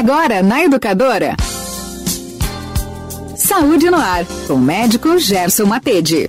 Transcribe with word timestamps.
Agora 0.00 0.42
na 0.42 0.64
Educadora. 0.64 1.36
Saúde 3.36 3.90
no 3.90 3.98
ar, 3.98 4.24
com 4.46 4.54
o 4.54 4.58
médico 4.58 5.18
Gerson 5.18 5.66
Matede. 5.66 6.26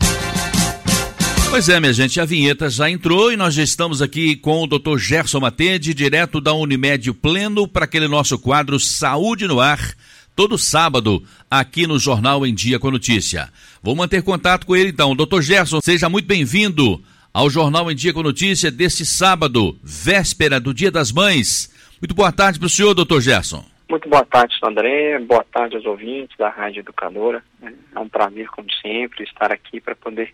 Pois 1.50 1.69
é, 1.69 1.79
minha 1.79 1.93
gente, 1.93 2.19
a 2.19 2.25
vinheta 2.25 2.69
já 2.69 2.89
entrou 2.89 3.31
e 3.31 3.37
nós 3.37 3.53
já 3.53 3.63
estamos 3.63 4.01
aqui 4.01 4.35
com 4.35 4.61
o 4.61 4.67
Dr. 4.67 4.97
Gerson 4.97 5.39
Matede, 5.39 5.93
direto 5.93 6.42
da 6.42 6.53
Unimed 6.53 7.13
Pleno, 7.13 7.65
para 7.65 7.85
aquele 7.85 8.09
nosso 8.09 8.38
quadro 8.38 8.77
Saúde 8.77 9.47
no 9.47 9.61
Ar, 9.61 9.95
todo 10.35 10.57
sábado, 10.57 11.23
aqui 11.49 11.88
no 11.88 11.97
Jornal 11.97 12.45
Em 12.45 12.53
Dia 12.53 12.77
com 12.77 12.91
Notícia. 12.91 13.47
Vou 13.81 13.95
manter 13.95 14.21
contato 14.21 14.65
com 14.65 14.75
ele 14.75 14.89
então. 14.89 15.15
Dr. 15.15 15.39
Gerson, 15.39 15.79
seja 15.81 16.09
muito 16.09 16.25
bem-vindo 16.25 17.01
ao 17.33 17.49
Jornal 17.49 17.89
Em 17.89 17.95
Dia 17.95 18.11
com 18.11 18.21
Notícia 18.21 18.69
deste 18.69 19.05
sábado, 19.05 19.79
véspera 19.81 20.59
do 20.59 20.73
Dia 20.73 20.91
das 20.91 21.13
Mães. 21.13 21.71
Muito 22.02 22.15
boa 22.15 22.31
tarde 22.31 22.57
para 22.57 22.65
o 22.65 22.70
senhor, 22.70 22.95
doutor 22.95 23.21
Gerson. 23.21 23.63
Muito 23.88 24.10
boa 24.10 24.25
tarde, 24.25 24.55
André. 24.64 25.19
Boa 25.19 25.46
tarde 25.54 25.75
aos 25.75 25.86
ouvintes 25.86 26.36
da 26.36 26.50
Rádio 26.50 26.79
Educadora. 26.79 27.43
É 27.96 28.00
um 28.00 28.10
prazer, 28.10 28.47
como 28.47 28.68
sempre, 28.82 29.24
estar 29.24 29.51
aqui 29.51 29.79
para 29.79 29.96
poder 29.96 30.33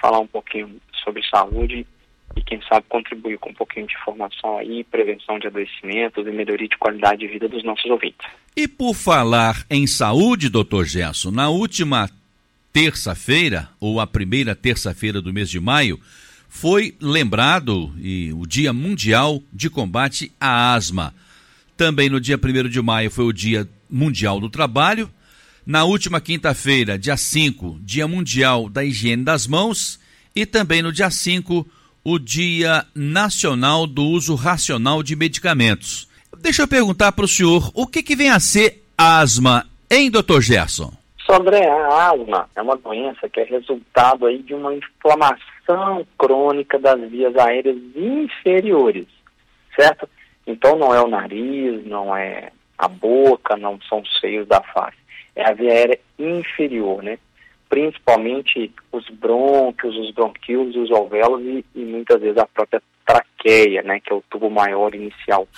falar 0.00 0.18
um 0.18 0.26
pouquinho 0.26 0.80
sobre 1.04 1.22
saúde 1.28 1.86
e, 2.34 2.42
quem 2.42 2.60
sabe, 2.68 2.86
contribuir 2.88 3.38
com 3.38 3.50
um 3.50 3.54
pouquinho 3.54 3.86
de 3.86 3.94
informação 3.94 4.58
aí, 4.58 4.82
prevenção 4.82 5.38
de 5.38 5.46
adoecimentos 5.46 6.26
e 6.26 6.30
melhoria 6.32 6.66
de 6.66 6.76
qualidade 6.76 7.20
de 7.20 7.28
vida 7.28 7.48
dos 7.48 7.62
nossos 7.62 7.88
ouvintes. 7.88 8.26
E 8.56 8.66
por 8.66 8.92
falar 8.92 9.64
em 9.70 9.86
saúde, 9.86 10.48
doutor 10.48 10.86
Gerson, 10.86 11.30
na 11.30 11.48
última 11.48 12.10
terça-feira, 12.72 13.68
ou 13.78 14.00
a 14.00 14.08
primeira 14.08 14.56
terça-feira 14.56 15.22
do 15.22 15.32
mês 15.32 15.48
de 15.48 15.60
maio, 15.60 16.00
foi 16.56 16.94
lembrado 17.02 17.92
e 18.00 18.32
o 18.32 18.46
Dia 18.46 18.72
Mundial 18.72 19.42
de 19.52 19.68
Combate 19.68 20.32
à 20.40 20.72
Asma. 20.72 21.14
Também 21.76 22.08
no 22.08 22.18
dia 22.18 22.40
1 22.42 22.70
de 22.70 22.80
maio 22.80 23.10
foi 23.10 23.26
o 23.26 23.32
Dia 23.32 23.68
Mundial 23.90 24.40
do 24.40 24.48
Trabalho. 24.48 25.10
Na 25.66 25.84
última 25.84 26.18
quinta-feira, 26.18 26.98
dia 26.98 27.14
5, 27.14 27.78
Dia 27.82 28.08
Mundial 28.08 28.70
da 28.70 28.82
Higiene 28.82 29.22
das 29.22 29.46
Mãos. 29.46 30.00
E 30.34 30.46
também 30.46 30.80
no 30.80 30.90
dia 30.90 31.10
5, 31.10 31.68
o 32.02 32.18
Dia 32.18 32.86
Nacional 32.94 33.86
do 33.86 34.04
Uso 34.04 34.34
Racional 34.34 35.02
de 35.02 35.14
Medicamentos. 35.14 36.08
Deixa 36.40 36.62
eu 36.62 36.68
perguntar 36.68 37.12
para 37.12 37.26
o 37.26 37.28
senhor, 37.28 37.70
o 37.74 37.86
que, 37.86 38.02
que 38.02 38.16
vem 38.16 38.30
a 38.30 38.40
ser 38.40 38.82
asma, 38.96 39.66
hein, 39.90 40.10
doutor 40.10 40.40
Gerson? 40.40 40.90
Sobre 41.26 41.56
a 41.56 42.10
asma, 42.12 42.48
é 42.54 42.62
uma 42.62 42.76
doença 42.76 43.28
que 43.28 43.40
é 43.40 43.44
resultado 43.44 44.26
aí 44.26 44.38
de 44.38 44.54
uma 44.54 44.72
inflamação 44.72 46.06
crônica 46.16 46.78
das 46.78 47.00
vias 47.10 47.36
aéreas 47.36 47.76
inferiores, 47.96 49.08
certo? 49.74 50.08
Então 50.46 50.76
não 50.76 50.94
é 50.94 51.02
o 51.02 51.08
nariz, 51.08 51.84
não 51.84 52.16
é 52.16 52.52
a 52.78 52.86
boca, 52.86 53.56
não 53.56 53.76
são 53.88 54.00
os 54.02 54.20
seios 54.20 54.46
da 54.46 54.62
face. 54.62 54.96
É 55.34 55.44
a 55.44 55.52
via 55.52 55.72
aérea 55.72 55.98
inferior, 56.16 57.02
né? 57.02 57.18
Principalmente 57.68 58.72
os 58.92 59.08
brônquios, 59.10 59.96
os 59.96 60.12
bronquíolos, 60.12 60.76
os 60.76 60.92
alvéolos 60.92 61.42
e, 61.42 61.64
e 61.74 61.84
muitas 61.84 62.20
vezes 62.20 62.38
a 62.38 62.46
própria 62.46 62.80
traqueia, 63.04 63.82
né? 63.82 63.98
Que 63.98 64.12
é 64.12 64.14
o 64.14 64.22
tubo 64.30 64.48
maior 64.48 64.94
inicial 64.94 65.48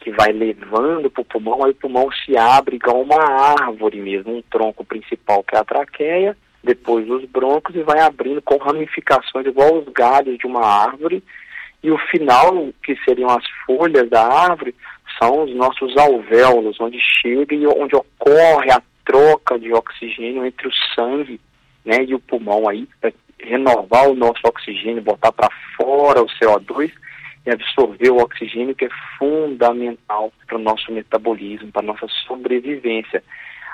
que 0.00 0.10
vai 0.10 0.32
levando 0.32 1.10
para 1.10 1.20
o 1.20 1.24
pulmão, 1.24 1.64
aí 1.64 1.72
o 1.72 1.74
pulmão 1.74 2.10
se 2.12 2.36
abre 2.36 2.76
igual 2.76 3.02
uma 3.02 3.22
árvore 3.22 4.00
mesmo, 4.00 4.36
um 4.36 4.42
tronco 4.42 4.84
principal 4.84 5.44
que 5.44 5.54
é 5.54 5.58
a 5.58 5.64
traqueia, 5.64 6.36
depois 6.64 7.08
os 7.08 7.24
broncos 7.26 7.74
e 7.76 7.82
vai 7.82 8.00
abrindo 8.00 8.40
com 8.42 8.56
ramificações 8.56 9.46
igual 9.46 9.78
os 9.78 9.92
galhos 9.92 10.38
de 10.38 10.46
uma 10.46 10.64
árvore, 10.64 11.22
e 11.82 11.90
o 11.90 11.98
final, 12.10 12.68
que 12.82 12.96
seriam 13.04 13.30
as 13.30 13.44
folhas 13.66 14.08
da 14.10 14.26
árvore, 14.26 14.74
são 15.18 15.44
os 15.44 15.54
nossos 15.54 15.96
alvéolos, 15.96 16.80
onde 16.80 16.98
chega 17.00 17.54
e 17.54 17.66
onde 17.66 17.96
ocorre 17.96 18.70
a 18.70 18.82
troca 19.04 19.58
de 19.58 19.72
oxigênio 19.72 20.44
entre 20.44 20.68
o 20.68 20.72
sangue 20.94 21.40
né, 21.84 22.04
e 22.04 22.14
o 22.14 22.20
pulmão 22.20 22.68
aí, 22.68 22.86
para 23.00 23.12
renovar 23.38 24.08
o 24.08 24.14
nosso 24.14 24.40
oxigênio, 24.44 25.02
botar 25.02 25.32
para 25.32 25.48
fora 25.76 26.22
o 26.22 26.26
CO2 26.26 26.90
e 27.46 27.50
absorver 27.50 28.10
o 28.10 28.18
oxigênio, 28.18 28.74
que 28.74 28.84
é 28.84 28.90
fundamental 29.18 30.32
para 30.46 30.56
o 30.56 30.60
nosso 30.60 30.92
metabolismo, 30.92 31.72
para 31.72 31.82
a 31.82 31.86
nossa 31.86 32.06
sobrevivência. 32.26 33.22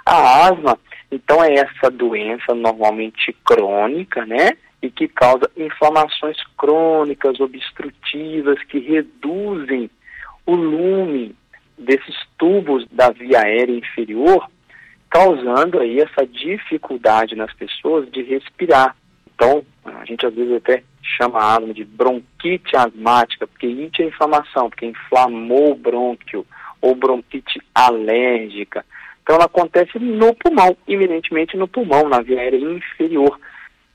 A 0.04 0.46
asma, 0.46 0.78
então, 1.10 1.42
é 1.42 1.54
essa 1.54 1.90
doença 1.90 2.54
normalmente 2.54 3.34
crônica, 3.44 4.24
né? 4.26 4.52
E 4.82 4.90
que 4.90 5.08
causa 5.08 5.50
inflamações 5.56 6.36
crônicas, 6.56 7.40
obstrutivas, 7.40 8.62
que 8.64 8.78
reduzem 8.78 9.90
o 10.44 10.54
lume 10.54 11.34
desses 11.78 12.16
tubos 12.38 12.86
da 12.90 13.10
via 13.10 13.40
aérea 13.40 13.76
inferior, 13.76 14.48
causando 15.10 15.80
aí 15.80 16.00
essa 16.00 16.26
dificuldade 16.26 17.34
nas 17.34 17.52
pessoas 17.54 18.10
de 18.10 18.22
respirar. 18.22 18.96
Então, 19.34 19.64
a 19.84 20.04
gente 20.04 20.24
às 20.26 20.34
vezes 20.34 20.54
até 20.54 20.82
chama 21.06 21.38
a 21.38 21.56
asma 21.56 21.72
de 21.72 21.84
bronquite 21.84 22.76
asmática, 22.76 23.46
porque 23.46 23.66
it 23.66 24.02
é 24.02 24.06
inflamação, 24.06 24.68
porque 24.68 24.86
inflamou 24.86 25.72
o 25.72 25.76
brônquio, 25.76 26.46
ou 26.80 26.94
bronquite 26.94 27.60
alérgica. 27.74 28.84
Então 29.22 29.36
ela 29.36 29.46
acontece 29.46 29.98
no 29.98 30.34
pulmão, 30.34 30.76
eminentemente 30.86 31.56
no 31.56 31.66
pulmão, 31.66 32.08
na 32.08 32.20
via 32.20 32.38
aérea 32.38 32.58
inferior. 32.58 33.38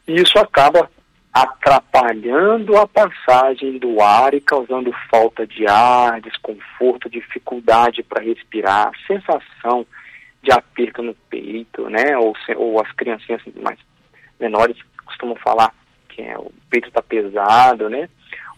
E 0.07 0.15
isso 0.15 0.37
acaba 0.37 0.89
atrapalhando 1.33 2.75
a 2.77 2.85
passagem 2.85 3.77
do 3.77 4.01
ar 4.01 4.33
e 4.33 4.41
causando 4.41 4.91
falta 5.09 5.47
de 5.47 5.65
ar, 5.65 6.19
desconforto, 6.19 7.09
dificuldade 7.09 8.03
para 8.03 8.21
respirar, 8.21 8.91
sensação 9.07 9.85
de 10.43 10.51
aperto 10.51 11.01
no 11.01 11.13
peito, 11.29 11.89
né? 11.89 12.17
Ou, 12.17 12.35
ou 12.57 12.81
as 12.81 12.91
criancinhas 12.91 13.41
mais 13.61 13.79
menores 14.39 14.75
costumam 15.05 15.35
falar 15.37 15.73
que 16.11 16.21
é, 16.21 16.37
o 16.37 16.51
peito 16.69 16.87
está 16.87 17.01
pesado, 17.01 17.89
né? 17.89 18.09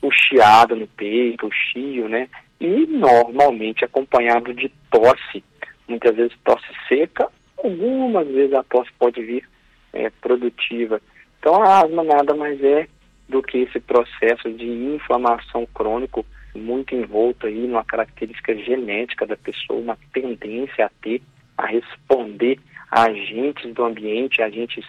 O 0.01 0.11
chiado 0.11 0.75
no 0.75 0.87
peito, 0.87 1.47
o 1.47 1.51
chio, 1.51 2.09
né? 2.09 2.27
E 2.59 2.85
normalmente 2.87 3.85
acompanhado 3.85 4.53
de 4.53 4.69
tosse, 4.91 5.43
muitas 5.87 6.15
vezes 6.15 6.37
tosse 6.43 6.65
seca, 6.87 7.29
algumas 7.63 8.27
vezes 8.27 8.53
a 8.53 8.63
tosse 8.63 8.91
pode 8.99 9.21
vir 9.21 9.47
é, 9.93 10.09
produtiva. 10.21 11.01
Então 11.39 11.61
a 11.61 11.81
asma 11.81 12.03
nada 12.03 12.33
mais 12.33 12.61
é 12.63 12.87
do 13.27 13.41
que 13.41 13.59
esse 13.59 13.79
processo 13.79 14.51
de 14.51 14.65
inflamação 14.65 15.65
crônico 15.73 16.25
muito 16.55 16.93
envolto 16.93 17.47
aí 17.47 17.67
numa 17.67 17.83
característica 17.83 18.55
genética 18.55 19.25
da 19.25 19.35
pessoa, 19.35 19.79
uma 19.79 19.97
tendência 20.13 20.85
a 20.85 20.89
ter, 21.01 21.21
a 21.57 21.65
responder 21.65 22.59
a 22.91 23.03
agentes 23.05 23.73
do 23.73 23.83
ambiente, 23.83 24.41
agentes 24.41 24.85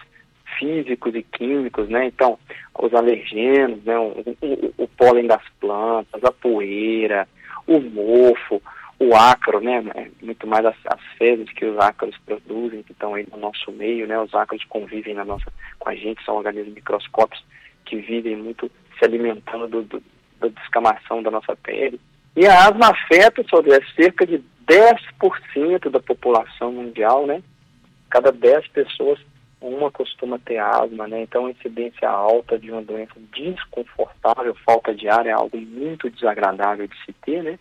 físicos 0.57 1.13
e 1.15 1.23
químicos, 1.23 1.89
né? 1.89 2.05
Então, 2.05 2.37
os 2.77 2.93
alergenos, 2.93 3.83
né? 3.83 3.97
O, 3.97 4.35
o, 4.41 4.73
o, 4.77 4.87
pólen 4.87 5.27
das 5.27 5.43
plantas, 5.59 6.23
a 6.23 6.31
poeira, 6.31 7.27
o 7.67 7.79
mofo, 7.79 8.61
o 8.99 9.15
ácaro, 9.15 9.59
né? 9.59 9.83
É 9.95 10.07
muito 10.21 10.47
mais 10.47 10.65
as, 10.65 10.75
as 10.85 11.01
fezes 11.17 11.51
que 11.51 11.65
os 11.65 11.77
ácaros 11.77 12.17
produzem, 12.25 12.83
que 12.83 12.91
estão 12.91 13.13
aí 13.13 13.27
no 13.31 13.37
nosso 13.37 13.71
meio, 13.71 14.07
né? 14.07 14.19
Os 14.19 14.33
ácaros 14.33 14.63
convivem 14.65 15.13
na 15.13 15.25
nossa, 15.25 15.51
com 15.79 15.89
a 15.89 15.95
gente, 15.95 16.23
são 16.23 16.35
organismos 16.35 16.75
microscópicos 16.75 17.43
que 17.85 17.97
vivem 17.97 18.35
muito 18.35 18.71
se 18.97 19.05
alimentando 19.05 19.67
do, 19.67 19.83
do, 19.83 20.03
da 20.39 20.47
descamação 20.47 21.21
da 21.21 21.31
nossa 21.31 21.55
pele. 21.55 21.99
E 22.35 22.45
a 22.47 22.67
asma 22.67 22.89
afeta 22.89 23.43
sobre 23.49 23.71
cerca 23.95 24.25
de 24.25 24.43
10% 24.67 25.89
da 25.89 25.99
população 25.99 26.71
mundial, 26.71 27.25
né? 27.25 27.41
Cada 28.09 28.31
10 28.31 28.67
pessoas 28.69 29.19
uma 29.67 29.91
costuma 29.91 30.37
ter 30.39 30.57
asma, 30.57 31.07
né? 31.07 31.21
Então, 31.21 31.45
a 31.45 31.51
incidência 31.51 32.09
alta 32.09 32.57
de 32.57 32.71
uma 32.71 32.81
doença 32.81 33.13
desconfortável, 33.33 34.55
falta 34.65 34.93
de 34.93 35.07
ar, 35.07 35.25
é 35.25 35.31
algo 35.31 35.57
muito 35.57 36.09
desagradável 36.09 36.87
de 36.87 36.95
se 37.05 37.13
ter, 37.25 37.43
né? 37.43 37.59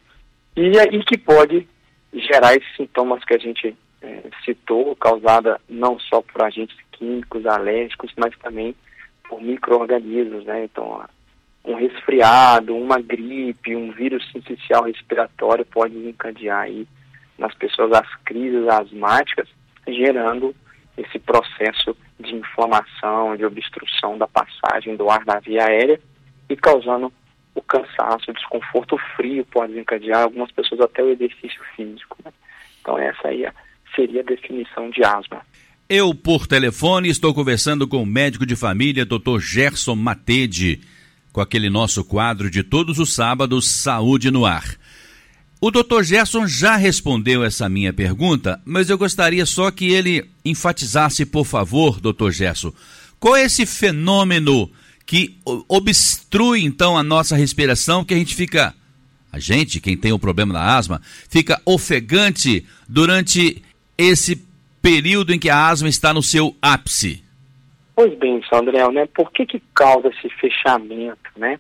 E, 0.57 0.71
e 0.71 1.05
que 1.05 1.17
pode 1.19 1.67
gerar 2.13 2.55
esses 2.55 2.77
sintomas 2.77 3.25
que 3.25 3.35
a 3.35 3.39
gente 3.39 3.77
é, 4.03 4.23
citou, 4.45 4.95
causada 4.97 5.61
não 5.69 5.99
só 5.99 6.21
por 6.23 6.43
agentes 6.43 6.77
químicos, 6.93 7.47
alérgicos, 7.47 8.13
mas 8.17 8.37
também 8.39 8.75
por 9.29 9.41
micro-organismos, 9.41 10.45
né? 10.45 10.65
Então, 10.65 11.03
um 11.65 11.75
resfriado, 11.75 12.77
uma 12.77 13.01
gripe, 13.01 13.75
um 13.75 13.91
vírus 13.91 14.31
sensicial 14.31 14.85
respiratório 14.85 15.65
pode 15.65 15.97
encadear 15.97 16.61
aí 16.61 16.87
nas 17.39 17.55
pessoas 17.55 17.93
as 17.93 18.15
crises 18.25 18.69
asmáticas, 18.69 19.49
gerando 19.89 20.55
esse 20.97 21.19
processo 21.19 21.97
de 22.21 22.35
inflamação, 22.35 23.37
de 23.37 23.45
obstrução 23.45 24.17
da 24.17 24.29
passagem 24.29 24.97
do 24.97 25.11
ar 25.11 25.25
na 25.25 25.41
via 25.41 25.65
aérea 25.65 26.01
e 26.49 26.57
causando 26.57 27.13
o 27.55 27.63
cansaço, 27.63 28.31
o 28.31 28.35
desconforto, 28.35 28.99
frio 29.17 29.45
pode 29.47 29.73
desencadear 29.73 30.23
algumas 30.23 30.51
pessoas 30.53 30.81
até 30.81 31.03
o 31.03 31.11
exercício 31.11 31.61
físico. 31.77 32.17
Né? 32.25 32.33
Então 32.81 32.99
essa 32.99 33.29
aí 33.29 33.47
seria 33.95 34.21
a 34.21 34.25
definição 34.25 34.91
de 34.91 35.05
asma. 35.05 35.41
Eu, 35.89 36.15
por 36.15 36.47
telefone, 36.47 37.09
estou 37.09 37.35
conversando 37.35 37.87
com 37.87 38.03
o 38.03 38.07
médico 38.07 38.47
de 38.47 38.57
família, 38.57 39.05
Dr. 39.05 39.39
Gerson 39.39 39.95
Matede, 39.95 40.81
com 41.33 41.41
aquele 41.41 41.69
nosso 41.69 42.05
quadro 42.05 42.51
de 42.51 42.63
todos 42.63 42.99
os 42.99 43.15
sábados, 43.15 43.69
Saúde 43.83 44.31
no 44.31 44.47
Ar. 44.47 44.65
O 45.67 45.71
Dr. 45.71 46.03
Gerson 46.03 46.47
já 46.47 46.77
respondeu 46.77 47.43
essa 47.43 47.71
minha 47.71 47.91
pergunta, 47.91 48.61
mas 48.67 48.91
eu 48.91 48.99
gostaria 48.99 49.47
só 49.47 49.71
que 49.71 49.91
ele 49.91 50.29
enfatizasse, 50.45 51.25
por 51.25 51.47
favor, 51.47 51.99
Dr. 52.03 52.29
Gerson, 52.33 52.71
qual 53.19 53.35
é 53.35 53.45
esse 53.45 53.65
fenômeno 53.65 54.71
que 55.07 55.39
obstrui 55.67 56.65
então 56.65 56.99
a 56.99 57.03
nossa 57.03 57.35
respiração, 57.35 58.05
que 58.05 58.13
a 58.13 58.17
gente 58.19 58.35
fica, 58.35 58.75
a 59.33 59.39
gente, 59.39 59.81
quem 59.81 59.97
tem 59.97 60.13
o 60.13 60.19
problema 60.19 60.53
da 60.53 60.77
asma, 60.77 61.01
fica 61.31 61.59
ofegante 61.65 62.67
durante 62.87 63.63
esse 63.97 64.47
período 64.83 65.33
em 65.33 65.39
que 65.39 65.49
a 65.49 65.67
asma 65.67 65.89
está 65.89 66.13
no 66.13 66.23
seu 66.23 66.55
ápice? 66.61 67.25
Pois 67.97 68.15
bem, 68.19 68.39
Sandrel, 68.51 68.93
né? 68.93 69.09
Por 69.15 69.33
que 69.33 69.47
que 69.47 69.63
causa 69.75 70.09
esse 70.09 70.29
fechamento, 70.29 71.31
né? 71.39 71.59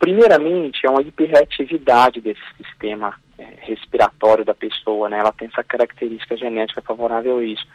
Primeiramente, 0.00 0.86
é 0.86 0.90
uma 0.90 1.02
hiperreatividade 1.02 2.22
desse 2.22 2.40
sistema 2.56 3.14
é, 3.38 3.46
respiratório 3.60 4.46
da 4.46 4.54
pessoa, 4.54 5.10
né? 5.10 5.18
Ela 5.18 5.30
tem 5.30 5.46
essa 5.46 5.62
característica 5.62 6.38
genética 6.38 6.80
favorável 6.80 7.36
a 7.36 7.44
isso. 7.44 7.66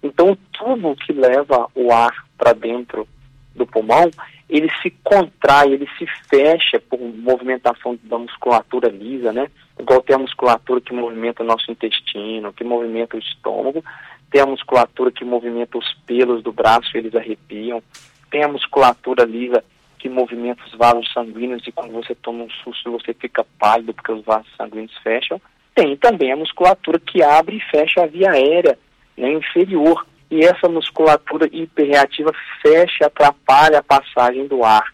Então, 0.00 0.30
o 0.30 0.36
tubo 0.36 0.94
que 0.94 1.12
leva 1.12 1.68
o 1.74 1.92
ar 1.92 2.24
para 2.38 2.52
dentro 2.52 3.06
do 3.52 3.66
pulmão, 3.66 4.08
ele 4.48 4.70
se 4.80 4.90
contrai, 5.02 5.72
ele 5.72 5.88
se 5.98 6.06
fecha 6.30 6.80
por 6.80 7.00
movimentação 7.00 7.98
da 8.04 8.16
musculatura 8.16 8.88
lisa, 8.88 9.32
né? 9.32 9.50
Igual 9.76 10.02
tem 10.02 10.14
a 10.14 10.20
musculatura 10.20 10.80
que 10.80 10.94
movimenta 10.94 11.42
o 11.42 11.46
nosso 11.46 11.68
intestino, 11.68 12.52
que 12.52 12.62
movimenta 12.62 13.16
o 13.16 13.20
estômago, 13.20 13.84
tem 14.30 14.40
a 14.40 14.46
musculatura 14.46 15.10
que 15.10 15.24
movimenta 15.24 15.76
os 15.76 15.94
pelos 16.06 16.44
do 16.44 16.52
braço, 16.52 16.96
eles 16.96 17.14
arrepiam, 17.16 17.82
tem 18.30 18.44
a 18.44 18.48
musculatura 18.48 19.24
lisa 19.24 19.64
que 20.02 20.08
movimenta 20.08 20.64
os 20.64 20.72
vasos 20.72 21.08
sanguíneos 21.12 21.64
e 21.64 21.70
quando 21.70 21.92
você 21.92 22.12
toma 22.16 22.42
um 22.42 22.50
susto 22.50 22.90
você 22.90 23.14
fica 23.14 23.46
pálido 23.56 23.94
porque 23.94 24.10
os 24.10 24.24
vasos 24.24 24.50
sanguíneos 24.56 24.92
fecham. 25.00 25.40
Tem 25.76 25.96
também 25.96 26.32
a 26.32 26.36
musculatura 26.36 26.98
que 26.98 27.22
abre 27.22 27.58
e 27.58 27.70
fecha 27.70 28.02
a 28.02 28.06
via 28.06 28.32
aérea 28.32 28.76
né, 29.16 29.32
inferior. 29.32 30.04
E 30.28 30.40
essa 30.40 30.68
musculatura 30.68 31.48
hiperreativa 31.52 32.32
fecha 32.60 33.06
atrapalha 33.06 33.78
a 33.78 33.82
passagem 33.82 34.48
do 34.48 34.64
ar. 34.64 34.92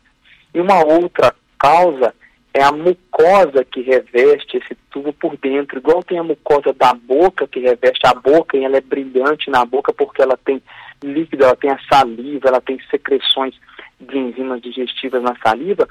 E 0.55 0.61
uma 0.61 0.85
outra 0.85 1.35
causa 1.59 2.15
é 2.53 2.63
a 2.63 2.71
mucosa 2.71 3.65
que 3.65 3.81
reveste 3.81 4.59
esse 4.59 4.77
tubo 4.91 5.13
por 5.15 5.39
dentro, 5.39 5.79
igual 5.79 6.03
tem 6.03 6.19
a 6.19 6.25
mucosa 6.25 6.75
da 6.75 6.93
boca 6.93 7.49
que 7.49 7.61
reveste 7.61 8.07
a 8.07 8.13
boca 8.13 8.59
e 8.59 8.65
ela 8.65 8.77
é 8.77 8.81
brilhante 8.83 9.49
na 9.49 9.65
boca 9.65 9.91
porque 9.93 10.21
ela 10.21 10.37
tem 10.45 10.61
líquido, 11.03 11.45
ela 11.45 11.57
tem 11.57 11.71
a 11.71 11.79
saliva, 11.89 12.49
ela 12.49 12.61
tem 12.61 12.79
secreções 12.91 13.55
de 14.01 14.19
enzimas 14.19 14.61
digestivas 14.61 15.23
na 15.23 15.37
saliva. 15.37 15.89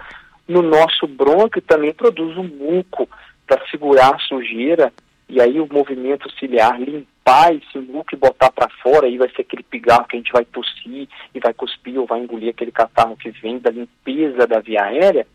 No 0.48 0.62
nosso 0.62 1.08
brônquio 1.08 1.62
também 1.62 1.94
produz 1.94 2.38
um 2.38 2.44
muco 2.44 3.10
para 3.46 3.66
segurar 3.70 4.16
a 4.16 4.20
sujeira 4.20 4.92
e 5.30 5.42
aí 5.42 5.60
o 5.60 5.68
movimento 5.72 6.32
ciliar 6.40 6.80
limpar 6.80 7.54
esse 7.54 7.78
muco 7.78 8.14
e 8.14 8.18
botar 8.18 8.50
para 8.50 8.70
fora, 8.82 9.08
aí 9.08 9.18
vai 9.18 9.30
ser 9.30 9.42
aquele 9.42 9.64
pigarro 9.64 10.06
que 10.08 10.16
a 10.16 10.20
gente 10.20 10.32
vai 10.32 10.46
tossir 10.46 11.10
e 11.36 11.40
vai 11.40 11.54
cuspir 11.54 12.00
ou 12.00 12.06
vai 12.06 12.22
engolir 12.22 12.50
aquele 12.50 12.72
catarro 12.72 13.18
que 13.18 13.30
vem 13.32 13.60
da 13.60 13.70
limpeza 13.70 14.48
da 14.48 14.60
via 14.60 14.84
aérea. 14.84 15.28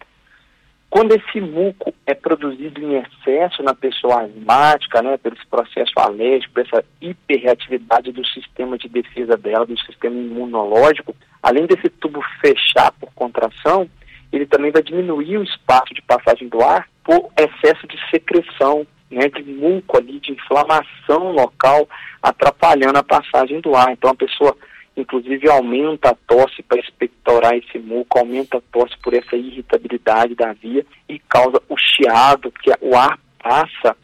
Quando 0.89 1.13
esse 1.13 1.41
muco 1.41 1.95
é 2.07 2.13
produzido 2.15 2.81
em 2.83 2.97
excesso 2.97 3.63
na 3.63 3.75
pessoa 3.75 4.23
asmática, 4.23 5.01
né, 5.01 5.17
pelo 5.17 5.37
processo 5.51 5.93
alérgico, 5.97 6.53
por 6.53 6.67
essa 6.67 6.85
hiperreatividade 7.01 8.13
do 8.13 8.27
sistema 8.27 8.77
de 8.77 8.89
defesa 8.89 9.37
dela, 9.37 9.65
do 9.65 9.79
sistema 9.81 10.17
imunológico, 10.17 11.15
além 11.43 11.67
desse 11.67 11.89
tubo 11.89 12.23
fechar 12.41 12.93
por 12.93 13.13
contração, 13.15 13.89
ele 14.33 14.47
também 14.47 14.71
vai 14.71 14.83
diminuir 14.83 15.37
o 15.37 15.43
espaço 15.43 15.93
de 15.93 16.03
passagem 16.03 16.49
do 16.49 16.63
ar 16.63 16.89
por 17.05 17.31
excesso 17.37 17.87
de 17.87 17.99
secreção, 18.11 18.87
né, 19.11 19.29
de 19.29 19.43
muco 19.43 19.99
ali, 19.99 20.21
de 20.21 20.33
inflamação 20.33 21.33
local, 21.33 21.89
atrapalhando 22.23 22.99
a 22.99 23.03
passagem 23.03 23.61
do 23.61 23.75
ar. 23.75 23.93
Então 23.93 24.11
a 24.11 24.15
pessoa 24.15 24.57
inclusive 24.97 25.49
aumenta 25.49 26.11
a 26.11 26.17
tosse 26.27 26.63
para 26.63 26.79
expectorar 26.79 27.55
esse 27.55 27.79
muco, 27.79 28.19
aumenta 28.19 28.59
a 28.59 28.63
tosse 28.73 28.97
por 28.99 29.15
essa 29.15 29.37
irritabilidade 29.37 30.35
da 30.35 30.53
via 30.53 30.85
e 31.09 31.19
causa 31.19 31.61
o 31.69 31.77
chiado, 31.77 32.53
que 32.53 32.71
o 32.81 32.97
ar 32.97 33.19
passa 33.43 33.97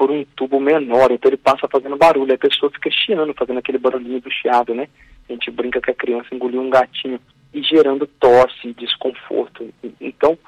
por 0.00 0.10
um 0.10 0.24
tubo 0.34 0.58
menor, 0.58 1.10
então 1.10 1.28
ele 1.28 1.36
passa 1.36 1.68
fazendo 1.68 1.94
barulho, 1.94 2.32
a 2.32 2.38
pessoa 2.38 2.72
fica 2.72 2.90
chiando, 2.90 3.34
fazendo 3.34 3.58
aquele 3.58 3.76
barulhinho 3.76 4.18
do 4.18 4.30
chiado, 4.30 4.74
né? 4.74 4.88
A 5.28 5.32
gente 5.34 5.50
brinca 5.50 5.78
que 5.78 5.90
a 5.90 5.94
criança 5.94 6.34
engoliu 6.34 6.62
um 6.62 6.70
gatinho 6.70 7.20
e 7.52 7.62
gerando 7.62 8.06
tosse, 8.06 8.72
desconforto. 8.72 9.68
Então, 10.00 10.38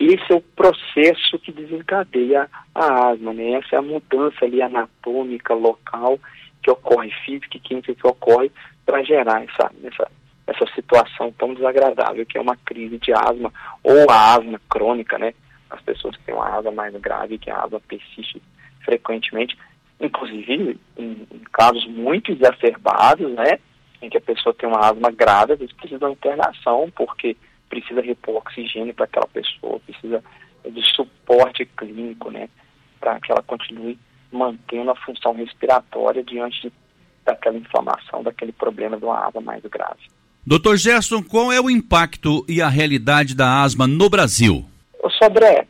esse 0.00 0.32
é 0.32 0.34
o 0.34 0.40
processo 0.40 1.38
que 1.38 1.52
desencadeia 1.52 2.50
a 2.74 3.10
asma, 3.10 3.32
né? 3.32 3.52
Essa 3.52 3.76
é 3.76 3.78
a 3.78 3.82
mudança 3.82 4.44
ali 4.44 4.60
anatômica 4.60 5.54
local 5.54 6.18
que 6.60 6.68
ocorre, 6.68 7.12
física 7.24 7.56
e 7.58 7.60
química 7.60 7.94
que 7.94 8.06
ocorre 8.08 8.50
para 8.84 9.04
gerar 9.04 9.44
essa, 9.44 9.70
essa, 9.84 10.10
essa 10.44 10.74
situação 10.74 11.32
tão 11.38 11.54
desagradável 11.54 12.26
que 12.26 12.36
é 12.36 12.40
uma 12.40 12.56
crise 12.56 12.98
de 12.98 13.12
asma 13.12 13.52
ou 13.84 14.10
a 14.10 14.34
asma 14.34 14.60
crônica, 14.68 15.16
né? 15.18 15.34
As 15.70 15.80
pessoas 15.82 16.16
que 16.16 16.24
têm 16.24 16.34
uma 16.34 16.58
asma 16.58 16.72
mais 16.72 16.92
grave, 16.96 17.38
que 17.38 17.48
a 17.48 17.62
asma 17.62 17.78
persiste 17.78 18.42
frequentemente, 18.84 19.56
inclusive 20.00 20.78
em, 20.96 21.26
em 21.30 21.38
casos 21.52 21.86
muito 21.86 22.32
exacerbados, 22.32 23.30
né? 23.32 23.58
Em 24.00 24.10
que 24.10 24.18
a 24.18 24.20
pessoa 24.20 24.54
tem 24.54 24.68
uma 24.68 24.90
asma 24.90 25.10
grave, 25.10 25.52
eles 25.54 25.72
precisam 25.72 26.10
de 26.10 26.14
internação 26.16 26.90
porque 26.94 27.36
precisa 27.68 28.00
repor 28.00 28.36
oxigênio 28.36 28.94
para 28.94 29.04
aquela 29.04 29.28
pessoa, 29.28 29.80
precisa 29.80 30.22
de 30.68 30.82
suporte 30.94 31.64
clínico, 31.64 32.30
né? 32.30 32.48
Para 33.00 33.18
que 33.20 33.32
ela 33.32 33.42
continue 33.42 33.98
mantendo 34.30 34.90
a 34.90 34.96
função 34.96 35.34
respiratória 35.34 36.22
diante 36.22 36.62
de 36.62 36.72
daquela 37.24 37.56
inflamação, 37.56 38.22
daquele 38.22 38.52
problema 38.52 38.96
de 38.96 39.04
uma 39.04 39.26
asma 39.26 39.40
mais 39.40 39.62
grave. 39.64 40.00
Doutor 40.44 40.76
Gerson, 40.76 41.22
qual 41.22 41.52
é 41.52 41.60
o 41.60 41.70
impacto 41.70 42.44
e 42.48 42.60
a 42.60 42.68
realidade 42.68 43.34
da 43.34 43.62
asma 43.62 43.86
no 43.86 44.10
Brasil? 44.10 44.64
O 45.02 45.10
Sobré, 45.10 45.66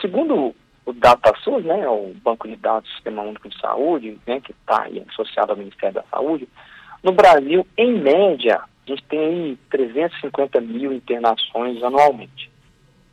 segundo 0.00 0.54
o 0.90 0.92
DataSUS, 0.92 1.64
né, 1.64 1.88
o 1.88 2.12
Banco 2.22 2.48
de 2.48 2.56
Dados 2.56 2.88
do 2.88 2.94
Sistema 2.94 3.22
Único 3.22 3.48
de 3.48 3.58
Saúde, 3.60 4.18
né, 4.26 4.40
que 4.40 4.52
está 4.52 4.86
associado 5.10 5.52
ao 5.52 5.58
Ministério 5.58 5.94
da 5.94 6.04
Saúde, 6.10 6.48
no 7.02 7.12
Brasil, 7.12 7.66
em 7.76 7.98
média, 7.98 8.60
a 8.86 8.90
gente 8.90 9.02
tem 9.04 9.58
350 9.70 10.60
mil 10.60 10.92
internações 10.92 11.82
anualmente. 11.82 12.50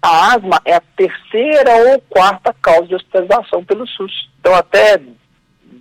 A 0.01 0.33
asma 0.33 0.61
é 0.65 0.75
a 0.75 0.81
terceira 0.95 1.91
ou 1.91 2.01
quarta 2.01 2.53
causa 2.61 2.87
de 2.87 2.95
hospitalização 2.95 3.63
pelo 3.63 3.87
SUS. 3.87 4.29
Então, 4.39 4.53
até 4.53 4.97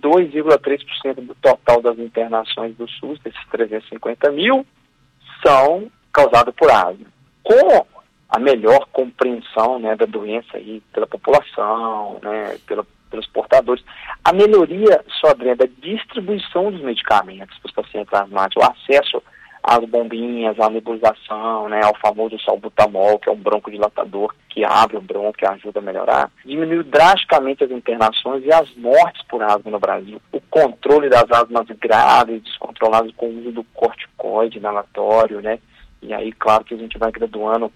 2,3% 0.01 1.15
do 1.15 1.35
total 1.35 1.81
das 1.81 1.99
internações 1.99 2.75
do 2.75 2.87
SUS, 2.89 3.19
desses 3.19 3.47
350 3.51 4.31
mil, 4.31 4.65
são 5.45 5.91
causadas 6.11 6.53
por 6.55 6.71
asma. 6.71 7.05
Com 7.43 7.85
a 8.29 8.39
melhor 8.39 8.87
compreensão 8.91 9.79
né, 9.79 9.95
da 9.95 10.05
doença 10.05 10.57
aí 10.57 10.81
pela 10.93 11.07
população, 11.07 12.19
né, 12.21 12.57
pela, 12.67 12.85
pelos 13.09 13.27
portadores, 13.27 13.83
a 14.23 14.33
melhoria 14.33 15.03
sobre 15.21 15.55
da 15.55 15.65
distribuição 15.81 16.71
dos 16.71 16.81
medicamentos 16.81 17.57
para 17.59 17.67
os 17.67 17.73
pacientes 17.73 18.13
asmáticos, 18.13 18.63
o 18.63 18.69
acesso 18.69 19.23
às 19.63 19.83
bombinhas, 19.85 20.59
à 20.59 20.69
nebulização, 20.69 21.67
né, 21.67 21.81
ao 21.83 21.95
famoso 21.97 22.39
salbutamol, 22.39 23.19
que 23.19 23.29
é 23.29 23.31
um 23.31 23.37
broncodilatador 23.37 24.33
que 24.49 24.63
abre 24.63 24.97
o 24.97 25.01
bronco 25.01 25.37
e 25.41 25.45
ajuda 25.45 25.79
a 25.79 25.83
melhorar. 25.83 26.31
Diminuiu 26.45 26.83
drasticamente 26.83 27.63
as 27.63 27.71
internações 27.71 28.45
e 28.45 28.51
as 28.51 28.73
mortes 28.75 29.21
por 29.27 29.43
asma 29.43 29.71
no 29.71 29.79
Brasil. 29.79 30.21
O 30.31 30.39
controle 30.49 31.09
das 31.09 31.29
asmas 31.31 31.67
graves, 31.79 32.43
descontroladas 32.43 33.11
com 33.15 33.27
o 33.27 33.39
uso 33.39 33.51
do 33.51 33.63
corticoide 33.73 34.57
inalatório, 34.57 35.41
né, 35.41 35.59
e 36.01 36.13
aí, 36.13 36.31
claro 36.31 36.63
que 36.63 36.73
a 36.73 36.77
gente 36.77 36.97
vai 36.97 37.11
graduando 37.11 37.71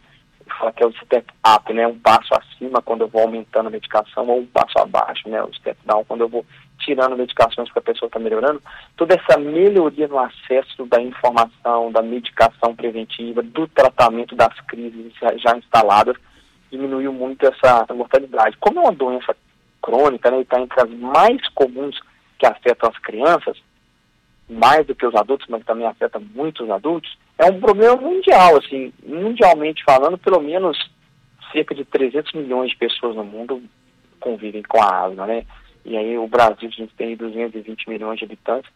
fala 0.62 0.72
que 0.72 0.84
é 0.84 0.86
o 0.86 0.94
step 0.94 1.26
up, 1.46 1.74
né? 1.74 1.88
Um 1.88 1.98
passo 1.98 2.34
acima 2.36 2.82
quando 2.82 3.02
eu 3.02 3.08
vou 3.08 3.24
aumentando 3.24 3.68
a 3.68 3.72
medicação 3.72 4.28
ou 4.28 4.40
um 4.40 4.46
passo 4.46 4.78
abaixo, 4.78 5.28
né? 5.28 5.42
O 5.44 5.54
step 5.54 5.78
down 5.86 6.06
quando 6.06 6.22
eu 6.22 6.30
vou 6.30 6.46
tirando 6.80 7.18
medicações 7.18 7.68
porque 7.68 7.80
a 7.80 7.94
pessoa 7.94 8.08
está 8.08 8.20
melhorando. 8.20 8.62
Toda 8.96 9.16
essa 9.16 9.40
melhoria 9.40 10.08
no 10.08 10.20
acesso 10.20 10.86
da 10.86 11.02
informação, 11.02 11.92
da 11.92 12.02
medicação 12.02 12.76
preventiva, 12.76 13.42
do 13.42 13.68
tratamento 13.68 14.36
das 14.36 14.58
crises 14.62 15.14
já 15.38 15.58
instaladas, 15.58 16.16
diminuiu 16.72 17.12
muito 17.12 17.46
essa, 17.46 17.86
mortalidade. 17.94 18.58
Como 18.58 18.80
é 18.80 18.84
uma 18.84 18.94
doença 18.94 19.36
crônica, 19.82 20.30
né? 20.30 20.42
Está 20.42 20.62
entre 20.62 20.80
as 20.80 20.90
mais 20.92 21.48
comuns 21.50 22.00
que 22.38 22.46
afetam 22.46 22.90
as 22.90 22.98
crianças, 23.00 23.58
mais 24.52 24.86
do 24.86 24.94
que 24.94 25.06
os 25.06 25.16
adultos, 25.16 25.48
mas 25.50 25.64
também 25.64 25.88
afeta 25.88 26.20
muitos 26.20 26.70
adultos, 26.70 27.18
é 27.38 27.50
um 27.50 27.60
problema 27.60 27.96
mundial, 27.96 28.58
assim, 28.58 28.92
mundialmente 29.04 29.84
falando, 29.84 30.18
pelo 30.18 30.42
menos 30.42 30.78
cerca 31.52 31.74
de 31.74 31.86
300 31.86 32.34
milhões 32.34 32.72
de 32.72 32.78
pessoas 32.78 33.16
no 33.16 33.24
mundo 33.24 33.64
convivem 34.20 34.62
com 34.64 34.82
a 34.82 35.06
asma, 35.06 35.26
né? 35.26 35.46
E 35.86 35.98
aí 35.98 36.18
o 36.18 36.28
Brasil, 36.28 36.70
a 36.70 36.72
gente 36.72 36.94
tem 36.96 37.16
220 37.16 37.90
milhões 37.90 38.20
de 38.20 38.26
habitantes, 38.26 38.70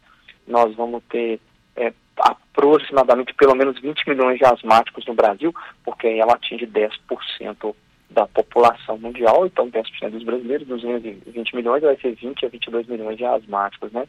nós 0.48 0.74
vamos 0.76 1.04
ter 1.10 1.40
é, 1.76 1.94
aproximadamente 2.18 3.34
pelo 3.34 3.56
menos 3.56 3.80
20 3.80 4.10
milhões 4.10 4.40
de 4.40 4.46
asmáticos 4.46 5.06
no 5.06 5.14
Brasil, 5.14 5.54
porque 5.84 6.08
ela 6.08 6.34
atinge 6.34 6.66
10% 6.66 7.76
da 8.10 8.26
população 8.28 8.98
mundial, 8.98 9.46
então 9.46 9.70
10% 9.70 10.10
dos 10.10 10.24
brasileiros, 10.24 10.68
220 10.68 11.56
milhões, 11.56 11.84
vai 11.84 11.98
ser 11.98 12.16
20 12.16 12.46
a 12.46 12.50
22 12.50 12.88
milhões 12.88 13.18
de 13.18 13.26
asmáticos, 13.26 13.92
né? 13.92 14.08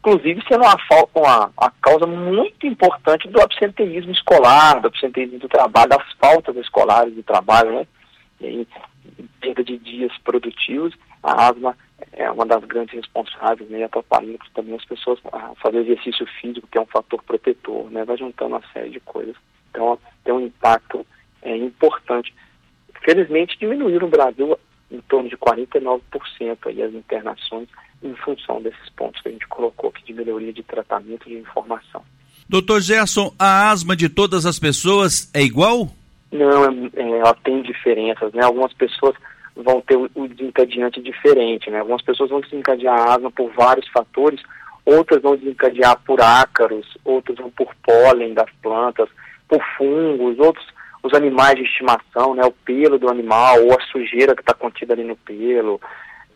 Inclusive 0.00 0.42
sendo 0.48 0.64
uma, 0.64 0.76
uma, 1.14 1.52
uma 1.58 1.72
causa 1.82 2.06
muito 2.06 2.66
importante 2.66 3.28
do 3.28 3.40
absenteísmo 3.40 4.12
escolar, 4.12 4.80
do 4.80 4.88
absenteísmo 4.88 5.38
do 5.38 5.48
trabalho, 5.48 5.90
das 5.90 6.12
faltas 6.14 6.56
escolares 6.56 7.14
de 7.14 7.22
trabalho, 7.22 7.72
né? 7.72 7.86
E 8.40 8.66
perda 9.40 9.62
de 9.62 9.76
dias 9.76 10.12
produtivos, 10.24 10.94
a 11.22 11.48
asma 11.48 11.76
é 12.12 12.30
uma 12.30 12.46
das 12.46 12.64
grandes 12.64 12.94
responsáveis, 12.94 13.68
né, 13.68 13.84
atrapalhando 13.84 14.38
também 14.54 14.74
as 14.74 14.84
pessoas 14.84 15.18
a 15.32 15.54
fazer 15.56 15.78
exercício 15.78 16.26
físico, 16.40 16.66
que 16.66 16.78
é 16.78 16.80
um 16.80 16.86
fator 16.86 17.22
protetor, 17.22 17.90
né, 17.90 18.04
vai 18.04 18.16
juntando 18.16 18.54
uma 18.56 18.62
série 18.72 18.90
de 18.90 19.00
coisas. 19.00 19.36
Então, 19.70 19.98
tem 20.24 20.32
um 20.32 20.40
impacto 20.40 21.06
é, 21.42 21.56
importante. 21.56 22.34
Felizmente, 23.04 23.58
diminuiu 23.58 24.00
no 24.00 24.08
Brasil 24.08 24.58
em 24.90 25.00
torno 25.02 25.28
de 25.28 25.36
49% 25.36 26.00
aí 26.66 26.82
as 26.82 26.94
internações 26.94 27.68
em 28.02 28.14
função 28.16 28.62
desses 28.62 28.88
pontos 28.96 29.20
que 29.20 29.28
a 29.28 29.32
gente 29.32 29.46
colocou 29.48 29.90
aqui 29.90 30.04
de 30.04 30.14
melhoria 30.14 30.52
de 30.52 30.62
tratamento 30.62 31.28
de 31.28 31.34
informação. 31.34 32.02
Doutor 32.48 32.80
Gerson, 32.80 33.32
a 33.38 33.70
asma 33.70 33.94
de 33.94 34.08
todas 34.08 34.44
as 34.46 34.58
pessoas 34.58 35.30
é 35.32 35.42
igual? 35.42 35.88
Não, 36.32 36.64
é, 36.64 37.18
ela 37.18 37.34
tem 37.44 37.62
diferenças, 37.62 38.32
né? 38.32 38.42
Algumas 38.42 38.72
pessoas 38.72 39.14
vão 39.54 39.80
ter 39.80 39.96
o, 39.96 40.28
desencadeante 40.28 41.00
diferente, 41.00 41.70
né? 41.70 41.80
Algumas 41.80 42.02
pessoas 42.02 42.30
vão 42.30 42.40
desencadear 42.40 42.98
a 42.98 43.14
asma 43.14 43.30
por 43.30 43.52
vários 43.52 43.88
fatores, 43.88 44.40
outras 44.84 45.22
vão 45.22 45.36
desencadear 45.36 46.00
por 46.04 46.20
ácaros, 46.20 46.86
outras 47.04 47.38
vão 47.38 47.50
por 47.50 47.74
pólen 47.84 48.34
das 48.34 48.50
plantas, 48.62 49.08
por 49.48 49.62
fungos, 49.76 50.38
outros 50.38 50.66
os 51.02 51.14
animais 51.14 51.54
de 51.54 51.62
estimação, 51.62 52.34
né? 52.34 52.44
O 52.44 52.52
pelo 52.52 52.98
do 52.98 53.08
animal 53.08 53.62
ou 53.64 53.72
a 53.72 53.82
sujeira 53.90 54.34
que 54.34 54.42
está 54.42 54.54
contida 54.54 54.92
ali 54.92 55.04
no 55.04 55.16
pelo, 55.16 55.80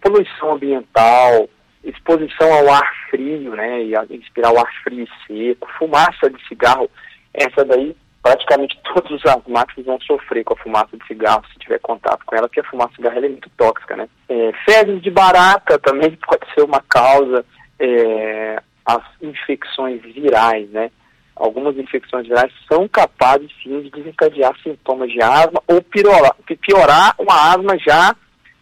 poluição 0.05 0.53
ambiental, 0.53 1.49
exposição 1.83 2.53
ao 2.53 2.71
ar 2.71 2.91
frio, 3.11 3.57
né? 3.57 3.83
E 3.83 3.97
a, 3.97 4.05
inspirar 4.11 4.53
o 4.53 4.59
ar 4.59 4.71
frio 4.83 5.05
e 5.05 5.27
seco, 5.27 5.67
fumaça 5.79 6.29
de 6.29 6.47
cigarro, 6.47 6.91
essa 7.33 7.65
daí 7.65 7.97
praticamente 8.23 8.79
todos 8.95 9.11
os 9.11 9.27
asmáticos 9.27 9.85
vão 9.85 9.99
sofrer 10.01 10.45
com 10.45 10.55
a 10.55 10.59
fumaça 10.59 10.97
de 10.97 11.07
cigarro 11.07 11.43
se 11.53 11.59
tiver 11.59 11.79
contato 11.81 12.25
com 12.27 12.37
ela, 12.37 12.49
porque 12.49 12.61
a 12.61 12.71
fumaça 12.71 12.91
de 12.91 12.97
cigarro 12.97 13.25
é 13.25 13.29
muito 13.29 13.51
tóxica, 13.57 13.97
né? 13.97 14.09
É, 14.29 14.53
fezes 14.65 15.03
de 15.03 15.11
barata 15.11 15.79
também 15.79 16.17
pode 16.27 16.47
ser 16.55 16.63
uma 16.63 16.83
causa, 16.83 17.45
é, 17.79 18.63
as 18.85 19.03
infecções 19.23 20.03
virais, 20.03 20.69
né? 20.71 20.91
Algumas 21.37 21.77
infecções 21.77 22.29
virais 22.29 22.53
são 22.71 22.87
capazes 22.87 23.51
sim 23.61 23.81
de 23.81 23.91
desencadear 23.91 24.55
sintomas 24.63 25.11
de 25.11 25.21
asma 25.21 25.61
ou 25.67 25.83
piorar, 25.83 26.37
piorar 26.61 27.15
uma 27.19 27.53
asma 27.53 27.77
já 27.77 28.15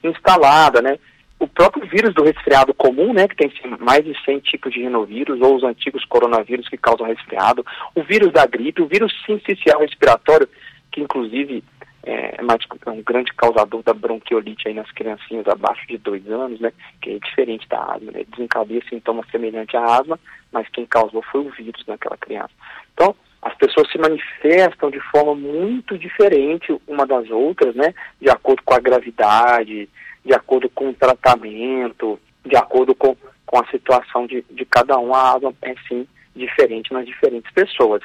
instalada, 0.02 0.80
né? 0.80 0.98
O 1.42 1.48
próprio 1.48 1.84
vírus 1.88 2.14
do 2.14 2.22
resfriado 2.22 2.72
comum, 2.72 3.12
né, 3.12 3.26
que 3.26 3.34
tem 3.34 3.52
mais 3.80 4.04
de 4.04 4.14
100 4.24 4.38
tipos 4.40 4.72
de 4.72 4.80
rinovírus, 4.80 5.40
ou 5.40 5.56
os 5.56 5.64
antigos 5.64 6.04
coronavírus 6.04 6.68
que 6.68 6.76
causam 6.76 7.04
resfriado, 7.04 7.66
o 7.96 8.02
vírus 8.04 8.32
da 8.32 8.46
gripe, 8.46 8.80
o 8.80 8.86
vírus 8.86 9.12
sincicial 9.26 9.80
respiratório, 9.80 10.48
que 10.92 11.00
inclusive 11.00 11.64
é, 12.04 12.40
mais, 12.42 12.60
é 12.86 12.90
um 12.90 13.02
grande 13.02 13.32
causador 13.34 13.82
da 13.82 13.92
bronquiolite 13.92 14.68
aí 14.68 14.74
nas 14.74 14.90
criancinhas 14.92 15.48
abaixo 15.48 15.84
de 15.88 15.98
dois 15.98 16.24
anos, 16.30 16.60
né, 16.60 16.72
que 17.00 17.10
é 17.10 17.18
diferente 17.18 17.68
da 17.68 17.92
asma, 17.92 18.12
né, 18.12 18.24
desencadeia 18.30 18.82
sintomas 18.88 19.28
semelhantes 19.28 19.74
à 19.74 19.98
asma, 19.98 20.20
mas 20.52 20.68
quem 20.68 20.86
causou 20.86 21.22
foi 21.22 21.40
o 21.40 21.50
vírus 21.50 21.84
naquela 21.88 22.16
criança. 22.16 22.52
Então, 22.94 23.16
as 23.42 23.54
pessoas 23.56 23.90
se 23.90 23.98
manifestam 23.98 24.92
de 24.92 25.00
forma 25.10 25.34
muito 25.34 25.98
diferente 25.98 26.72
uma 26.86 27.04
das 27.04 27.28
outras, 27.30 27.74
né, 27.74 27.92
de 28.20 28.30
acordo 28.30 28.62
com 28.62 28.74
a 28.74 28.78
gravidade, 28.78 29.88
de 30.24 30.34
acordo 30.34 30.68
com 30.70 30.90
o 30.90 30.94
tratamento, 30.94 32.18
de 32.44 32.56
acordo 32.56 32.94
com, 32.94 33.16
com 33.46 33.60
a 33.60 33.66
situação 33.66 34.26
de, 34.26 34.44
de 34.50 34.64
cada 34.64 34.98
um, 34.98 35.14
a 35.14 35.34
asma 35.34 35.54
é 35.62 35.74
sim 35.88 36.06
diferente 36.34 36.92
nas 36.92 37.06
diferentes 37.06 37.50
pessoas. 37.52 38.02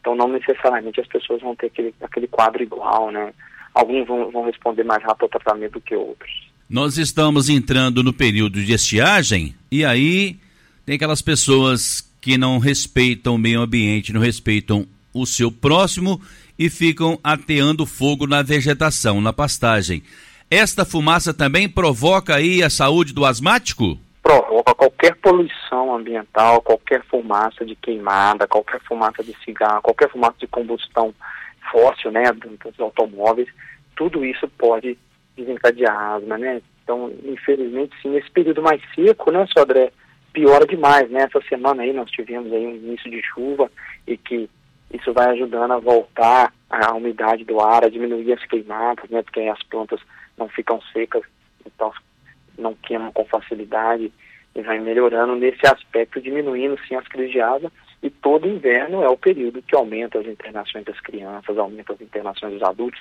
Então 0.00 0.14
não 0.14 0.28
necessariamente 0.28 1.00
as 1.00 1.06
pessoas 1.06 1.42
vão 1.42 1.54
ter 1.56 1.66
aquele, 1.66 1.94
aquele 2.00 2.28
quadro 2.28 2.62
igual, 2.62 3.10
né? 3.10 3.32
Alguns 3.74 4.06
vão, 4.06 4.30
vão 4.30 4.44
responder 4.44 4.84
mais 4.84 5.02
rápido 5.02 5.24
ao 5.24 5.28
tratamento 5.28 5.72
do 5.72 5.80
que 5.80 5.94
outros. 5.94 6.30
Nós 6.68 6.96
estamos 6.96 7.48
entrando 7.48 8.02
no 8.02 8.12
período 8.12 8.62
de 8.62 8.72
estiagem 8.72 9.54
e 9.70 9.84
aí 9.84 10.38
tem 10.84 10.96
aquelas 10.96 11.22
pessoas 11.22 12.12
que 12.20 12.38
não 12.38 12.58
respeitam 12.58 13.34
o 13.34 13.38
meio 13.38 13.60
ambiente, 13.60 14.12
não 14.12 14.20
respeitam 14.20 14.86
o 15.12 15.26
seu 15.26 15.50
próximo 15.50 16.20
e 16.58 16.70
ficam 16.70 17.18
ateando 17.22 17.86
fogo 17.86 18.26
na 18.26 18.42
vegetação, 18.42 19.20
na 19.20 19.32
pastagem. 19.32 20.02
Esta 20.50 20.84
fumaça 20.84 21.34
também 21.34 21.68
provoca 21.68 22.36
aí 22.36 22.62
a 22.62 22.70
saúde 22.70 23.12
do 23.12 23.24
asmático? 23.24 23.98
Provoca 24.22 24.74
qualquer 24.74 25.16
poluição 25.16 25.92
ambiental, 25.92 26.62
qualquer 26.62 27.02
fumaça 27.04 27.64
de 27.64 27.74
queimada, 27.74 28.46
qualquer 28.46 28.80
fumaça 28.82 29.24
de 29.24 29.36
cigarro, 29.44 29.82
qualquer 29.82 30.08
fumaça 30.08 30.36
de 30.38 30.46
combustão 30.46 31.12
fóssil, 31.72 32.12
né, 32.12 32.22
dos 32.32 32.78
automóveis, 32.78 33.48
tudo 33.96 34.24
isso 34.24 34.48
pode 34.56 34.96
desencadear 35.36 36.14
asma, 36.14 36.38
né? 36.38 36.62
Então, 36.84 37.12
infelizmente, 37.24 37.96
sim, 38.00 38.10
nesse 38.10 38.30
período 38.30 38.62
mais 38.62 38.80
seco, 38.94 39.32
né, 39.32 39.44
Sodré, 39.52 39.90
piora 40.32 40.64
demais, 40.64 41.10
né? 41.10 41.22
Essa 41.22 41.44
semana 41.48 41.82
aí 41.82 41.92
nós 41.92 42.08
tivemos 42.10 42.52
aí 42.52 42.64
um 42.64 42.76
início 42.76 43.10
de 43.10 43.20
chuva 43.22 43.68
e 44.06 44.16
que 44.16 44.48
isso 44.92 45.12
vai 45.12 45.30
ajudando 45.30 45.72
a 45.72 45.78
voltar 45.78 46.52
a 46.70 46.94
umidade 46.94 47.44
do 47.44 47.60
ar, 47.60 47.84
a 47.84 47.88
diminuir 47.88 48.32
as 48.32 48.44
queimadas, 48.46 49.10
né? 49.10 49.22
Porque 49.22 49.40
as 49.40 49.60
plantas 49.64 50.00
não 50.36 50.48
ficam 50.48 50.80
secas, 50.92 51.22
então 51.64 51.92
não 52.58 52.74
queimam 52.74 53.12
com 53.12 53.24
facilidade 53.24 54.12
e 54.54 54.62
vai 54.62 54.78
melhorando 54.78 55.36
nesse 55.36 55.66
aspecto, 55.66 56.20
diminuindo 56.20 56.78
sim 56.86 56.94
as 56.94 57.06
crises 57.08 57.32
de 57.32 57.40
asma 57.40 57.70
e 58.02 58.10
todo 58.10 58.48
inverno 58.48 59.02
é 59.02 59.08
o 59.08 59.16
período 59.16 59.62
que 59.62 59.74
aumenta 59.74 60.18
as 60.18 60.26
internações 60.26 60.84
das 60.84 61.00
crianças, 61.00 61.58
aumenta 61.58 61.92
as 61.92 62.00
internações 62.00 62.52
dos 62.52 62.62
adultos. 62.62 63.00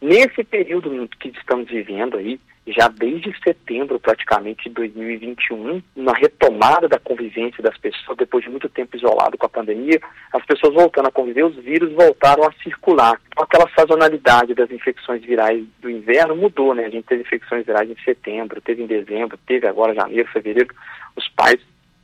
Nesse 0.00 0.44
período 0.44 1.08
que 1.18 1.28
estamos 1.28 1.68
vivendo 1.68 2.16
aí, 2.16 2.40
já 2.66 2.88
desde 2.88 3.34
setembro 3.42 3.98
praticamente 3.98 4.68
de 4.68 4.74
2021, 4.74 5.82
na 5.96 6.12
retomada 6.12 6.88
da 6.88 6.98
convivência 6.98 7.62
das 7.62 7.76
pessoas, 7.78 8.18
depois 8.18 8.44
de 8.44 8.50
muito 8.50 8.68
tempo 8.68 8.96
isolado 8.96 9.36
com 9.36 9.46
a 9.46 9.50
pandemia, 9.50 10.00
as 10.32 10.44
pessoas 10.44 10.74
voltando 10.74 11.08
a 11.08 11.12
conviver, 11.12 11.44
os 11.44 11.56
vírus 11.56 11.92
voltaram 11.92 12.44
a 12.44 12.52
circular. 12.62 13.20
Então, 13.28 13.44
aquela 13.44 13.68
sazonalidade 13.76 14.54
das 14.54 14.70
infecções 14.70 15.22
virais 15.24 15.64
do 15.80 15.90
inverno 15.90 16.36
mudou, 16.36 16.74
né? 16.74 16.84
A 16.84 16.90
gente 16.90 17.06
teve 17.06 17.22
infecções 17.22 17.64
virais 17.66 17.90
em 17.90 17.96
setembro, 18.04 18.60
teve 18.60 18.82
em 18.82 18.86
dezembro, 18.86 19.38
teve 19.46 19.66
agora 19.66 19.94
janeiro, 19.94 20.28
fevereiro. 20.28 20.74
Os 21.16 21.28
pais 21.28 21.58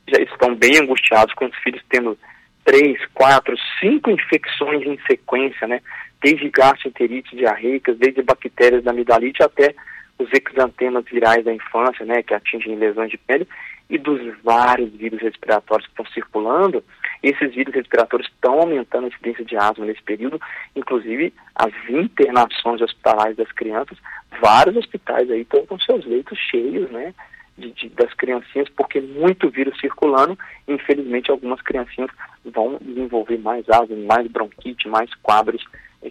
já 0.07 0.19
estão 0.21 0.55
bem 0.55 0.77
angustiados 0.81 1.33
com 1.33 1.45
os 1.45 1.55
filhos 1.57 1.81
tendo 1.89 2.17
três, 2.65 2.99
quatro, 3.13 3.55
cinco 3.79 4.11
infecções 4.11 4.85
em 4.85 4.99
sequência, 5.07 5.67
né? 5.67 5.81
Desde 6.21 6.49
gastroenterite 6.49 7.35
diarreicas, 7.35 7.97
desde 7.97 8.21
bactérias 8.21 8.83
da 8.83 8.91
amidalite 8.91 9.43
até 9.43 9.75
os 10.17 10.29
exantemas 10.33 11.05
virais 11.05 11.45
da 11.45 11.53
infância, 11.53 12.05
né, 12.05 12.23
que 12.23 12.33
atingem 12.33 12.75
lesões 12.75 13.11
de 13.11 13.17
pele, 13.17 13.47
e 13.89 13.97
dos 13.97 14.19
vários 14.43 14.91
vírus 14.93 15.21
respiratórios 15.21 15.87
que 15.87 15.93
estão 15.93 16.05
circulando, 16.13 16.83
esses 17.23 17.53
vírus 17.53 17.73
respiratórios 17.73 18.29
estão 18.29 18.59
aumentando 18.59 19.05
a 19.05 19.07
incidência 19.07 19.45
de 19.45 19.55
asma 19.55 19.85
nesse 19.85 20.01
período, 20.03 20.39
inclusive 20.75 21.33
as 21.55 21.71
internações 21.89 22.81
hospitalares 22.81 23.37
das 23.37 23.51
crianças, 23.51 23.97
vários 24.41 24.75
hospitais 24.75 25.29
aí 25.31 25.41
estão 25.41 25.65
com 25.65 25.79
seus 25.79 26.05
leitos 26.05 26.37
cheios, 26.37 26.89
né, 26.91 27.13
de, 27.57 27.71
de, 27.71 27.89
das 27.89 28.13
criancinhas, 28.13 28.69
porque 28.69 28.99
muito 28.99 29.49
vírus 29.49 29.79
circulando, 29.79 30.37
infelizmente 30.67 31.31
algumas 31.31 31.61
criancinhas 31.61 32.11
vão 32.45 32.77
desenvolver 32.81 33.37
mais 33.39 33.67
asma, 33.69 33.95
mais 33.95 34.27
bronquite, 34.27 34.87
mais 34.87 35.13
quadros 35.15 35.65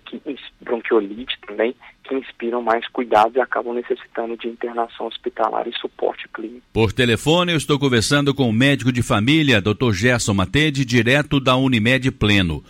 que 0.04 0.20
bronquiolite 0.60 1.38
também, 1.46 1.74
que 2.04 2.14
inspiram 2.14 2.62
mais 2.62 2.86
cuidados 2.88 3.36
e 3.36 3.40
acabam 3.40 3.74
necessitando 3.74 4.36
de 4.36 4.48
internação 4.48 5.06
hospitalar 5.06 5.66
e 5.68 5.72
suporte 5.78 6.28
clínico. 6.28 6.62
Por 6.72 6.92
telefone, 6.92 7.52
eu 7.52 7.58
estou 7.58 7.78
conversando 7.78 8.34
com 8.34 8.48
o 8.48 8.52
médico 8.52 8.92
de 8.92 9.02
família, 9.02 9.60
Dr. 9.60 9.92
Gerson 9.92 10.34
Matede, 10.34 10.84
direto 10.84 11.40
da 11.40 11.56
Unimed 11.56 12.10
Pleno. 12.12 12.62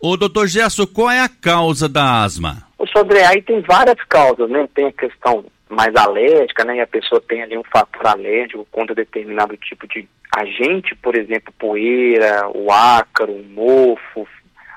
Ô, 0.00 0.16
doutor 0.16 0.48
Gerson, 0.48 0.86
qual 0.86 1.10
é 1.10 1.20
a 1.20 1.28
causa 1.28 1.88
da 1.88 2.22
asma? 2.22 2.66
O 2.78 2.86
Sodré, 2.88 3.24
aí 3.24 3.40
tem 3.40 3.60
várias 3.60 4.02
causas, 4.08 4.50
né? 4.50 4.68
Tem 4.74 4.86
a 4.86 4.92
questão 4.92 5.44
mais 5.68 5.94
alérgica, 5.94 6.64
né? 6.64 6.76
E 6.76 6.80
a 6.80 6.86
pessoa 6.86 7.20
tem 7.20 7.42
ali 7.42 7.56
um 7.56 7.62
fator 7.64 8.06
alérgico 8.06 8.66
contra 8.72 8.94
determinado 8.94 9.56
tipo 9.56 9.86
de 9.86 10.08
agente, 10.36 10.94
por 10.96 11.14
exemplo, 11.14 11.54
poeira, 11.58 12.48
o 12.52 12.72
ácaro, 12.72 13.32
o 13.32 13.44
mofo, 13.44 14.26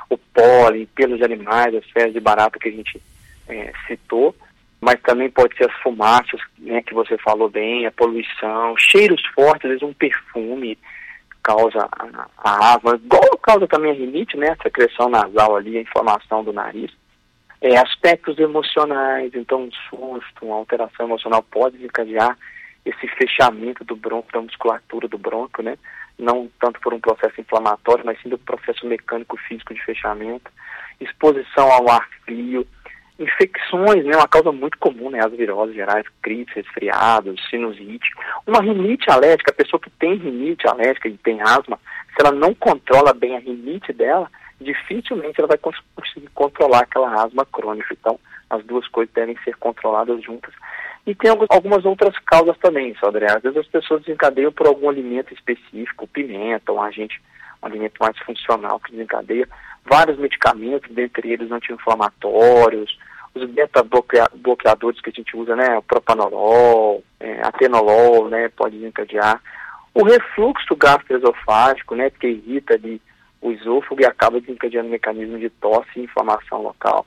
o 0.10 0.18
pólen, 0.18 0.88
pelos 0.96 1.22
animais, 1.22 1.76
as 1.76 1.86
fezes 1.90 2.14
de 2.14 2.20
barata 2.20 2.60
que 2.60 2.70
a 2.70 2.72
gente 2.72 3.02
é, 3.48 3.72
citou, 3.88 4.36
mas 4.82 5.02
também 5.02 5.30
pode 5.30 5.56
ser 5.56 5.70
as 5.70 5.76
fumaças, 5.82 6.40
né, 6.60 6.82
que 6.82 6.94
você 6.94 7.18
falou 7.18 7.50
bem, 7.50 7.86
a 7.86 7.92
poluição, 7.92 8.76
cheiros 8.78 9.24
fortes, 9.34 9.66
às 9.66 9.72
vezes 9.72 9.84
um 9.84 9.94
perfume 9.94 10.78
causa 11.42 11.88
a, 11.92 12.28
a 12.38 12.76
asma, 12.76 12.96
igual 12.96 13.38
causa 13.38 13.68
também 13.68 13.92
a 13.92 13.94
rinite, 13.94 14.36
né, 14.38 14.50
a 14.50 14.64
secreção 14.64 15.10
nasal 15.10 15.56
ali, 15.56 15.78
a 15.78 15.82
inflamação 15.82 16.44
do 16.44 16.52
nariz. 16.52 16.92
É, 17.62 17.78
aspectos 17.78 18.38
emocionais, 18.38 19.32
então 19.34 19.64
um 19.64 19.72
susto, 19.90 20.46
uma 20.46 20.58
alteração 20.58 21.06
emocional 21.06 21.42
pode 21.44 21.78
desencadear 21.78 22.38
esse 22.86 23.08
fechamento 23.08 23.84
do 23.84 23.96
bronco, 23.96 24.32
da 24.32 24.42
musculatura 24.42 25.08
do 25.08 25.18
bronco, 25.18 25.64
né? 25.64 25.78
Não 26.18 26.50
tanto 26.60 26.80
por 26.80 26.94
um 26.94 27.00
processo 27.00 27.40
inflamatório, 27.40 28.06
mas 28.06 28.22
sim 28.22 28.30
do 28.30 28.38
processo 28.38 28.86
mecânico 28.86 29.38
físico 29.38 29.74
de 29.74 29.84
fechamento. 29.84 30.52
Exposição 31.00 31.70
ao 31.72 31.90
ar 31.90 32.08
frio, 32.24 32.66
infecções, 33.20 34.06
né? 34.06 34.16
Uma 34.16 34.28
causa 34.28 34.52
muito 34.52 34.78
comum, 34.78 35.10
né? 35.10 35.20
As 35.24 35.32
viroses 35.32 35.76
gerais, 35.76 36.06
gripe, 36.22 36.54
resfriados, 36.56 37.42
sinusite. 37.50 38.10
Uma 38.46 38.62
rinite 38.62 39.10
alérgica, 39.10 39.52
a 39.52 39.56
pessoa 39.56 39.80
que 39.80 39.90
tem 39.90 40.16
rinite 40.16 40.68
alérgica 40.68 41.08
e 41.08 41.18
tem 41.18 41.42
asma, 41.42 41.80
se 42.16 42.26
ela 42.26 42.32
não 42.32 42.54
controla 42.54 43.14
bem 43.14 43.36
a 43.36 43.40
rinite 43.40 43.92
dela, 43.94 44.30
dificilmente 44.60 45.40
ela 45.40 45.48
vai 45.48 45.58
conseguir 45.58 46.30
controlar 46.34 46.80
aquela 46.80 47.24
asma 47.24 47.46
crônica. 47.46 47.94
Então, 47.94 48.20
as 48.50 48.64
duas 48.64 48.88
coisas 48.88 49.14
devem 49.14 49.38
ser 49.44 49.56
controladas 49.58 50.22
juntas. 50.24 50.54
E 51.06 51.14
tem 51.14 51.30
algumas 51.30 51.86
outras 51.86 52.18
causas 52.20 52.58
também, 52.58 52.96
Sodré. 52.96 53.28
Às 53.32 53.44
vezes 53.44 53.60
as 53.60 53.68
pessoas 53.68 54.02
desencadeiam 54.02 54.52
por 54.52 54.66
algum 54.66 54.90
alimento 54.90 55.34
específico, 55.34 56.08
pimenta, 56.08 56.72
um 56.72 56.82
agente, 56.82 57.22
um 57.62 57.68
alimento 57.68 57.96
mais 58.00 58.18
funcional 58.20 58.80
que 58.80 58.92
desencadeia. 58.92 59.48
Vários 59.86 60.18
medicamentos, 60.18 60.90
dentre 60.90 61.32
eles 61.32 61.52
anti-inflamatórios, 61.52 62.98
os 63.36 63.48
beta-bloqueadores 63.52 65.00
que 65.02 65.10
a 65.10 65.14
gente 65.14 65.38
usa, 65.38 65.56
né, 65.56 65.78
o 65.78 65.84
propanolol, 65.84 67.04
é, 67.20 67.42
atenolol, 67.44 68.30
né, 68.30 68.50
pode 68.50 68.78
desencadear. 68.78 69.40
O 69.94 70.04
refluxo 70.04 70.76
gastroesofágico, 70.76 71.96
né, 71.96 72.10
que 72.10 72.28
irrita 72.28 72.74
ali 72.74 73.00
o 73.42 73.52
esôfago 73.52 74.02
e 74.02 74.06
acaba 74.06 74.40
desencadeando 74.40 74.90
mecanismo 74.90 75.38
de 75.38 75.50
tosse 75.52 75.90
e 75.98 76.04
inflamação 76.04 76.64
local. 76.64 77.06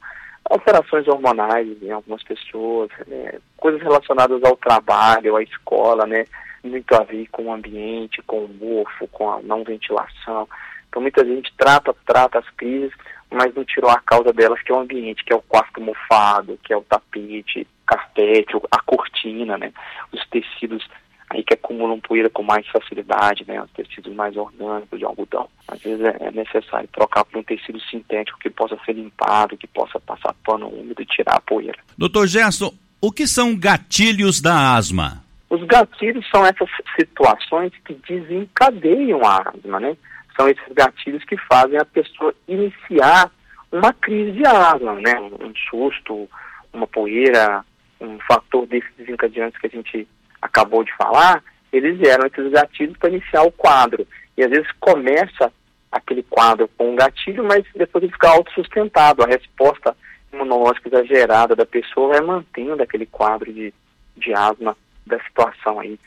Alterações 0.50 1.06
hormonais 1.06 1.82
em 1.82 1.90
algumas 1.90 2.22
pessoas, 2.22 2.90
né, 3.06 3.38
coisas 3.56 3.82
relacionadas 3.82 4.42
ao 4.42 4.56
trabalho, 4.56 5.36
à 5.36 5.42
escola, 5.42 6.06
né, 6.06 6.24
muito 6.64 6.94
a 6.94 7.02
ver 7.04 7.26
com 7.30 7.44
o 7.44 7.52
ambiente, 7.52 8.22
com 8.22 8.44
o 8.44 8.48
mofo, 8.48 9.06
com 9.08 9.30
a 9.30 9.42
não 9.42 9.62
ventilação. 9.62 10.48
Então 10.88 11.02
muita 11.02 11.24
gente 11.24 11.52
trata, 11.56 11.94
trata 12.06 12.38
as 12.38 12.48
crises, 12.50 12.92
mas 13.30 13.54
não 13.54 13.64
tirou 13.64 13.90
a 13.90 14.00
causa 14.00 14.32
delas, 14.32 14.62
que 14.62 14.72
é 14.72 14.74
o 14.74 14.80
ambiente, 14.80 15.22
que 15.22 15.32
é 15.32 15.36
o 15.36 15.42
quarto 15.42 15.80
mofado, 15.80 16.58
que 16.64 16.72
é 16.72 16.76
o 16.76 16.82
tapete, 16.82 17.66
carpete, 17.86 18.56
a 18.70 18.80
cortina, 18.82 19.58
né, 19.58 19.72
os 20.12 20.26
tecidos 20.28 20.88
aí 21.30 21.42
que 21.42 21.54
acumulam 21.54 22.00
poeira 22.00 22.30
com 22.30 22.42
mais 22.42 22.66
facilidade, 22.68 23.44
né, 23.46 23.62
os 23.62 23.70
tecidos 23.72 24.14
mais 24.14 24.36
orgânicos 24.36 24.98
de 24.98 25.04
algodão. 25.04 25.48
Às 25.66 25.80
vezes 25.82 26.04
é, 26.04 26.16
é 26.20 26.30
necessário 26.30 26.88
trocar 26.92 27.24
por 27.24 27.38
um 27.38 27.42
tecido 27.42 27.80
sintético 27.80 28.38
que 28.38 28.50
possa 28.50 28.78
ser 28.84 28.94
limpado, 28.94 29.56
que 29.56 29.66
possa 29.66 30.00
passar 30.00 30.34
pano 30.44 30.68
úmido 30.68 31.02
e 31.02 31.06
tirar 31.06 31.36
a 31.36 31.40
poeira. 31.40 31.78
Doutor 31.96 32.26
Gerson, 32.26 32.72
o 33.00 33.12
que 33.12 33.26
são 33.26 33.56
gatilhos 33.56 34.40
da 34.40 34.74
asma? 34.74 35.22
Os 35.50 35.62
gatilhos 35.64 36.28
são 36.30 36.44
essas 36.44 36.68
situações 36.98 37.72
que 37.84 37.94
desencadeiam 37.94 39.24
a 39.24 39.42
asma, 39.48 39.80
né? 39.80 39.96
São 40.36 40.48
esses 40.48 40.72
gatilhos 40.72 41.24
que 41.24 41.36
fazem 41.36 41.78
a 41.78 41.84
pessoa 41.84 42.34
iniciar 42.46 43.30
uma 43.72 43.92
crise 43.92 44.32
de 44.32 44.46
asma, 44.46 44.94
né? 44.94 45.18
Um 45.20 45.52
susto, 45.70 46.28
uma 46.72 46.86
poeira, 46.86 47.64
um 48.00 48.18
fator 48.20 48.66
desses 48.66 48.90
desencadeantes 48.96 49.58
que 49.60 49.66
a 49.66 49.70
gente 49.70 50.06
acabou 50.40 50.84
de 50.84 50.94
falar, 50.96 51.42
eles 51.72 52.00
eram 52.06 52.26
esses 52.26 52.50
gatilhos 52.50 52.96
para 52.96 53.10
iniciar 53.10 53.42
o 53.42 53.52
quadro. 53.52 54.06
E 54.36 54.42
às 54.42 54.50
vezes 54.50 54.70
começa 54.80 55.52
aquele 55.90 56.22
quadro 56.22 56.68
com 56.76 56.92
um 56.92 56.96
gatilho, 56.96 57.44
mas 57.44 57.64
depois 57.74 58.04
ele 58.04 58.12
fica 58.12 58.28
autossustentado. 58.28 59.22
A 59.22 59.26
resposta 59.26 59.96
imunológica 60.32 60.88
exagerada 60.88 61.56
da 61.56 61.66
pessoa 61.66 62.08
vai 62.08 62.20
mantendo 62.20 62.82
aquele 62.82 63.06
quadro 63.06 63.52
de, 63.52 63.72
de 64.16 64.32
asma, 64.34 64.76
da 65.06 65.18
situação 65.20 65.80
aí, 65.80 65.98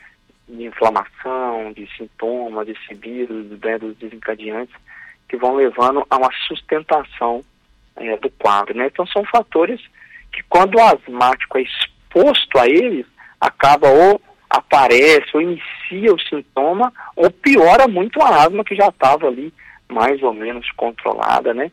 de 0.48 0.64
inflamação, 0.64 1.72
de 1.72 1.88
sintomas, 1.96 2.66
de 2.66 2.76
vírus, 2.94 3.58
né, 3.60 3.78
dos 3.78 3.96
desencadeantes, 3.96 4.74
que 5.28 5.36
vão 5.36 5.56
levando 5.56 6.06
a 6.08 6.16
uma 6.16 6.30
sustentação 6.46 7.42
é, 7.96 8.16
do 8.18 8.30
quadro. 8.30 8.76
Né? 8.76 8.86
Então 8.86 9.06
são 9.06 9.24
fatores 9.24 9.80
que 10.32 10.42
quando 10.48 10.76
o 10.76 10.82
asmático 10.82 11.58
é 11.58 11.62
exposto 11.62 12.58
a 12.58 12.66
eles, 12.66 13.06
acaba 13.40 13.88
ou 13.88 14.20
aparece 14.52 15.30
ou 15.34 15.40
inicia 15.40 16.12
o 16.12 16.20
sintoma 16.20 16.92
ou 17.16 17.30
piora 17.30 17.88
muito 17.88 18.20
a 18.20 18.44
asma 18.44 18.62
que 18.62 18.76
já 18.76 18.88
estava 18.88 19.26
ali 19.26 19.52
mais 19.88 20.22
ou 20.22 20.32
menos 20.32 20.70
controlada, 20.72 21.54
né? 21.54 21.70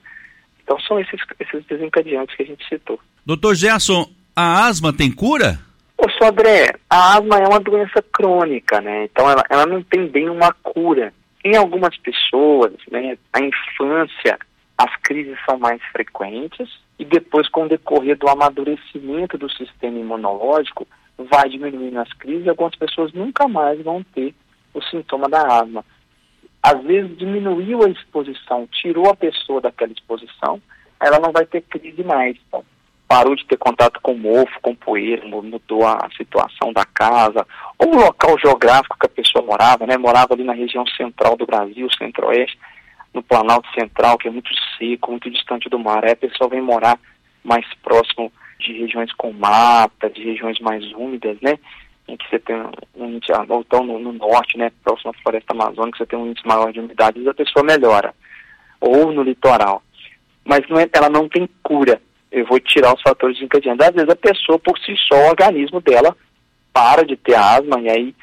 Então 0.63 0.79
são 0.81 0.99
esses, 0.99 1.19
esses 1.39 1.65
desencadeantes 1.65 2.35
que 2.35 2.43
a 2.43 2.45
gente 2.45 2.67
citou. 2.67 2.99
Doutor 3.25 3.55
Gerson, 3.55 4.09
a 4.35 4.65
asma 4.67 4.93
tem 4.93 5.11
cura? 5.11 5.59
Ô, 5.97 6.09
Sodré, 6.11 6.71
a 6.89 7.17
asma 7.17 7.37
é 7.37 7.47
uma 7.47 7.59
doença 7.59 8.01
crônica, 8.13 8.79
né? 8.79 9.05
Então 9.05 9.29
ela, 9.29 9.43
ela 9.49 9.65
não 9.65 9.83
tem 9.83 10.07
bem 10.07 10.29
uma 10.29 10.53
cura. 10.53 11.13
Em 11.43 11.55
algumas 11.55 11.97
pessoas, 11.97 12.73
né, 12.91 13.17
a 13.33 13.39
infância, 13.39 14.37
as 14.77 14.95
crises 14.97 15.37
são 15.45 15.57
mais 15.57 15.81
frequentes 15.91 16.69
e 16.97 17.05
depois, 17.05 17.49
com 17.49 17.63
o 17.63 17.69
decorrer 17.69 18.17
do 18.17 18.29
amadurecimento 18.29 19.37
do 19.37 19.49
sistema 19.49 19.97
imunológico, 19.97 20.87
vai 21.25 21.49
diminuindo 21.49 21.99
as 21.99 22.11
crises 22.13 22.47
algumas 22.47 22.75
pessoas 22.75 23.11
nunca 23.13 23.47
mais 23.47 23.81
vão 23.81 24.03
ter 24.03 24.33
o 24.73 24.81
sintoma 24.81 25.27
da 25.27 25.41
asma. 25.61 25.83
Às 26.61 26.81
vezes 26.83 27.17
diminuiu 27.17 27.83
a 27.83 27.89
exposição, 27.89 28.67
tirou 28.67 29.09
a 29.09 29.15
pessoa 29.15 29.61
daquela 29.61 29.91
exposição, 29.91 30.61
ela 30.99 31.19
não 31.19 31.31
vai 31.31 31.45
ter 31.45 31.61
crise 31.61 32.03
mais. 32.03 32.37
Então, 32.47 32.63
parou 33.07 33.35
de 33.35 33.45
ter 33.45 33.57
contato 33.57 33.99
com 34.01 34.13
mofo, 34.13 34.59
com 34.61 34.75
poeira, 34.75 35.25
mudou 35.25 35.85
a 35.85 36.07
situação 36.15 36.71
da 36.71 36.85
casa, 36.85 37.45
ou 37.77 37.95
o 37.95 37.99
local 37.99 38.37
geográfico 38.37 38.97
que 38.99 39.07
a 39.07 39.09
pessoa 39.09 39.43
morava, 39.43 39.87
né? 39.87 39.97
Morava 39.97 40.33
ali 40.33 40.43
na 40.43 40.53
região 40.53 40.85
central 40.85 41.35
do 41.35 41.45
Brasil, 41.45 41.87
centro-oeste, 41.97 42.59
no 43.13 43.23
Planalto 43.23 43.67
Central, 43.73 44.17
que 44.17 44.27
é 44.27 44.31
muito 44.31 44.51
seco, 44.77 45.11
muito 45.11 45.29
distante 45.29 45.69
do 45.69 45.79
mar. 45.79 46.05
Aí 46.05 46.11
a 46.11 46.15
pessoa 46.15 46.49
vem 46.49 46.61
morar 46.61 46.99
mais 47.43 47.65
próximo 47.81 48.31
de 48.59 48.73
regiões 48.73 49.11
com 49.13 49.31
mata, 49.31 50.09
de 50.09 50.23
regiões 50.23 50.59
mais 50.59 50.83
úmidas, 50.93 51.37
né? 51.41 51.57
Em 52.07 52.17
que 52.17 52.27
você 52.29 52.39
tem 52.39 52.55
um 52.95 53.05
índice, 53.05 53.31
ah, 53.31 53.45
ou 53.47 53.61
então 53.61 53.83
no, 53.83 53.99
no 53.99 54.13
norte, 54.13 54.57
né, 54.57 54.71
próximo 54.83 55.11
à 55.11 55.21
floresta 55.21 55.53
amazônica, 55.53 55.97
você 55.97 56.05
tem 56.05 56.17
um 56.17 56.27
índice 56.27 56.47
maior 56.47 56.71
de 56.71 56.79
umidade, 56.79 57.27
a 57.27 57.33
pessoa 57.33 57.63
melhora. 57.63 58.13
Ou 58.81 59.11
no 59.11 59.23
litoral. 59.23 59.83
Mas 60.43 60.67
não 60.67 60.79
é, 60.79 60.89
ela 60.91 61.09
não 61.09 61.29
tem 61.29 61.47
cura. 61.61 62.01
Eu 62.31 62.45
vou 62.45 62.59
tirar 62.59 62.93
os 62.93 63.01
fatores 63.01 63.35
desencadeantes. 63.37 63.87
Às 63.87 63.93
vezes 63.93 64.09
a 64.09 64.15
pessoa, 64.15 64.59
por 64.59 64.77
si 64.79 64.95
só, 65.07 65.15
o 65.15 65.29
organismo 65.29 65.81
dela 65.81 66.15
para 66.73 67.03
de 67.03 67.15
ter 67.15 67.35
asma 67.35 67.79
e 67.81 67.89
aí 67.89 68.15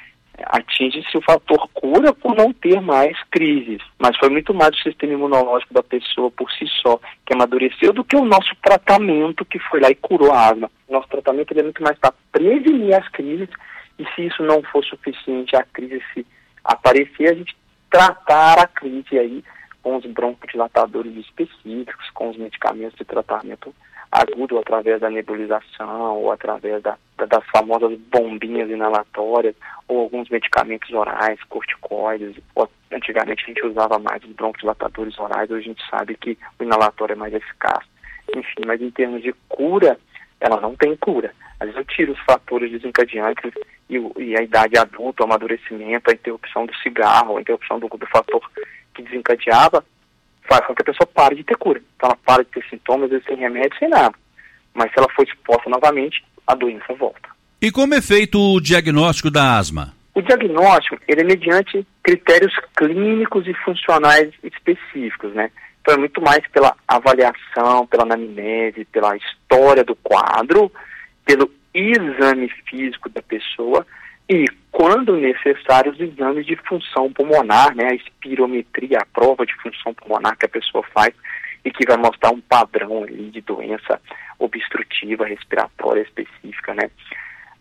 atinge-se 0.44 1.16
o 1.16 1.22
fator 1.22 1.68
cura 1.72 2.12
por 2.12 2.37
não 2.37 2.53
ter 2.53 2.81
mais 2.81 3.16
crises, 3.31 3.81
mas 3.99 4.16
foi 4.18 4.29
muito 4.29 4.53
mais 4.53 4.77
o 4.77 4.83
sistema 4.83 5.14
imunológico 5.14 5.72
da 5.72 5.83
pessoa 5.83 6.31
por 6.31 6.51
si 6.53 6.66
só 6.83 7.01
que 7.25 7.35
amadureceu 7.35 7.92
do 7.92 8.05
que 8.05 8.16
o 8.16 8.25
nosso 8.25 8.55
tratamento 8.62 9.44
que 9.44 9.59
foi 9.59 9.81
lá 9.81 9.90
e 9.90 9.94
curou 9.94 10.33
a 10.33 10.51
asma. 10.51 10.70
Nosso 10.88 11.09
tratamento 11.09 11.59
é 11.59 11.62
muito 11.62 11.83
mais 11.83 11.99
para 11.99 12.14
prevenir 12.31 12.94
as 12.94 13.09
crises 13.09 13.49
e 13.99 14.05
se 14.14 14.27
isso 14.27 14.42
não 14.42 14.62
for 14.62 14.85
suficiente, 14.85 15.57
a 15.57 15.62
crise 15.62 16.03
se 16.12 16.27
aparecer, 16.64 17.31
a 17.31 17.35
gente 17.35 17.57
tratar 17.90 18.59
a 18.59 18.66
crise 18.66 19.18
aí 19.18 19.44
com 19.83 19.96
os 19.96 20.05
broncodilatadores 20.05 21.16
específicos, 21.16 22.11
com 22.11 22.31
os 22.31 22.37
medicamentos 22.37 22.99
de 22.99 23.05
tratamento 23.05 23.75
agudo 24.11 24.59
através 24.59 25.01
da 25.01 25.11
nebulização 25.11 26.16
ou 26.16 26.33
através 26.33 26.83
da, 26.83 26.90
da, 26.92 26.99
das 27.25 27.45
famosas 27.47 27.99
bombinhas 28.13 28.69
inalatórias 28.69 29.55
ou 29.89 30.01
alguns 30.01 30.29
medicamentos 30.29 30.93
orais, 30.93 31.43
corticoides. 31.49 32.37
Antigamente 32.93 33.45
a 33.45 33.47
gente 33.47 33.67
usava 33.67 33.99
mais 33.99 34.23
os 34.25 34.33
broncodilatadores 34.33 35.19
orais, 35.19 35.51
hoje 35.51 35.65
a 35.65 35.73
gente 35.73 35.91
sabe 35.91 36.17
que 36.17 36.37
o 36.59 36.63
inalatório 36.63 37.15
é 37.15 37.17
mais 37.17 37.33
eficaz. 37.33 37.85
Enfim, 38.35 38.63
mas 38.67 38.81
em 38.83 38.91
termos 38.91 39.23
de 39.23 39.33
cura, 39.49 39.99
ela 40.41 40.61
não 40.61 40.75
tem 40.77 40.97
cura. 40.97 41.33
Às 41.59 41.69
vezes 41.69 41.77
eu 41.77 41.85
tiro 41.85 42.13
os 42.13 42.21
fatores 42.21 42.71
desencadeantes 42.71 43.53
e, 43.89 43.97
e 44.19 44.37
a 44.37 44.43
idade 44.43 44.77
adulta, 44.77 45.23
o 45.23 45.27
amadurecimento, 45.27 46.11
a 46.11 46.15
interrupção 46.15 46.67
do 46.67 46.75
cigarro, 46.77 47.37
a 47.37 47.41
interrupção 47.41 47.79
do, 47.79 47.89
do 47.89 48.07
fator 48.07 48.43
que 48.95 49.03
desencadeava, 49.03 49.85
faz 50.43 50.67
com 50.67 50.75
que 50.75 50.83
a 50.83 50.85
pessoa 50.85 51.07
pare 51.07 51.35
de 51.37 51.45
ter 51.45 51.57
cura. 51.57 51.81
Então 51.97 52.11
ela 52.11 52.19
para 52.25 52.45
de 52.45 52.51
ter 52.51 52.65
sintomas, 52.69 53.05
às 53.05 53.11
vezes 53.11 53.27
sem 53.27 53.37
remédio, 53.37 53.79
sem 53.79 53.89
nada. 53.89 54.15
Mas 54.75 54.93
se 54.93 54.99
ela 54.99 55.09
for 55.15 55.27
exposta 55.27 55.71
novamente, 55.71 56.25
a 56.47 56.55
doença 56.55 56.95
volta. 56.95 57.29
E 57.61 57.71
como 57.71 57.95
é 57.95 58.03
feito 58.03 58.39
o 58.39 58.61
diagnóstico 58.61 59.31
da 59.31 59.57
asma? 59.57 59.95
O 60.15 60.23
diagnóstico, 60.23 60.99
ele 61.07 61.21
é 61.23 61.25
mediante 61.25 61.87
critérios 62.03 62.55
clínicos 62.77 63.47
e 63.47 63.55
funcionais 63.55 64.33
específicos, 64.43 65.33
né? 65.35 65.51
Então 65.81 65.95
é 65.95 65.99
muito 65.99 66.21
mais 66.21 66.47
pela 66.49 66.75
avaliação, 66.89 67.87
pela 67.87 68.03
anamnese, 68.05 68.85
pela 68.87 69.17
história 69.17 69.85
do 69.85 69.95
quadro, 69.97 70.71
pelo 71.25 71.51
exame 71.75 72.49
físico 72.69 73.09
da 73.09 73.23
pessoa 73.23 73.87
e, 74.29 74.45
quando 74.73 75.17
necessário, 75.17 75.93
os 75.93 76.01
exames 76.01 76.45
de 76.45 76.57
função 76.57 77.13
pulmonar, 77.13 77.75
né, 77.77 77.91
a 77.91 77.95
espirometria, 77.95 78.99
a 78.99 79.07
prova 79.07 79.47
de 79.47 79.55
função 79.63 79.95
pulmonar 79.95 80.37
que 80.37 80.47
a 80.47 80.49
pessoa 80.49 80.85
faz. 80.93 81.15
E 81.67 81.71
que 81.73 81.85
vai 81.85 81.97
mostrar 81.97 82.31
um 82.31 82.41
padrão 82.41 83.03
ali 83.03 83.29
de 83.29 83.41
doença 83.41 84.01
obstrutiva 84.39 85.27
respiratória 85.27 86.03
específica, 86.03 86.73
né? 86.73 86.89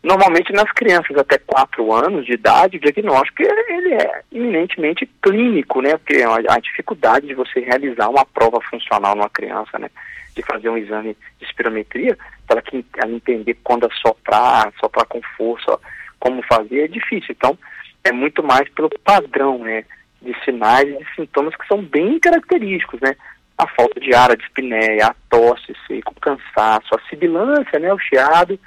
Normalmente 0.04 0.54
nas 0.54 0.72
crianças 0.72 1.18
até 1.18 1.39
4 1.39 1.91
anos 1.91 2.28
de 2.28 2.34
idade, 2.34 2.78
o 2.78 2.80
diagnóstico 2.80 3.41
ele 3.41 3.96
é 3.96 4.22
eminentemente 4.32 5.10
clínico, 5.24 5.82
né? 5.82 5.98
Porque 5.98 6.22
a 6.22 6.60
dificuldade 6.60 7.26
de 7.26 7.34
você 7.34 7.62
realizar 7.62 8.08
uma 8.10 8.24
prova 8.24 8.62
funcional 8.62 9.15
numa 9.15 9.30
criança, 9.30 9.80
né? 9.80 9.89
De 10.36 10.44
fazer 10.44 10.70
um 10.70 10.78
exame 10.78 11.18
de 11.39 11.46
espirometria, 11.46 12.15
para 12.46 12.62
ela 12.98 13.12
entender 13.12 13.58
quando 13.63 13.88
assoprar, 13.88 14.72
soprar 14.80 15.08
com 15.08 15.20
força, 15.36 15.80
como 16.20 16.44
fazer, 16.44 16.84
é 16.84 16.88
difícil. 16.88 17.34
Então, 17.36 17.58
é 18.04 18.12
muito 18.12 18.44
mais 18.44 18.70
pelo 18.70 18.89
padrão, 19.04 19.58
né? 19.58 19.84
De 20.22 20.36
sinais 20.44 20.88
e 20.88 20.98
de 20.98 21.15
sintomas 21.15 21.56
que 21.56 21.65
são 21.68 21.82
bem 21.82 22.20
característicos, 22.20 23.02
né? 23.02 23.15
A 23.58 23.68
falta 23.68 24.00
de 24.00 24.13
ar, 24.13 24.32
a 24.32 24.36
dispneia, 24.36 25.08
a 25.08 25.15
tosse 25.30 25.74
seco, 25.88 26.13
o 26.15 26.20
cansaço, 26.20 26.94
a 26.94 27.10
sibilância, 27.10 27.80
né? 27.80 27.94
O 27.94 28.00
chiado, 28.00 28.60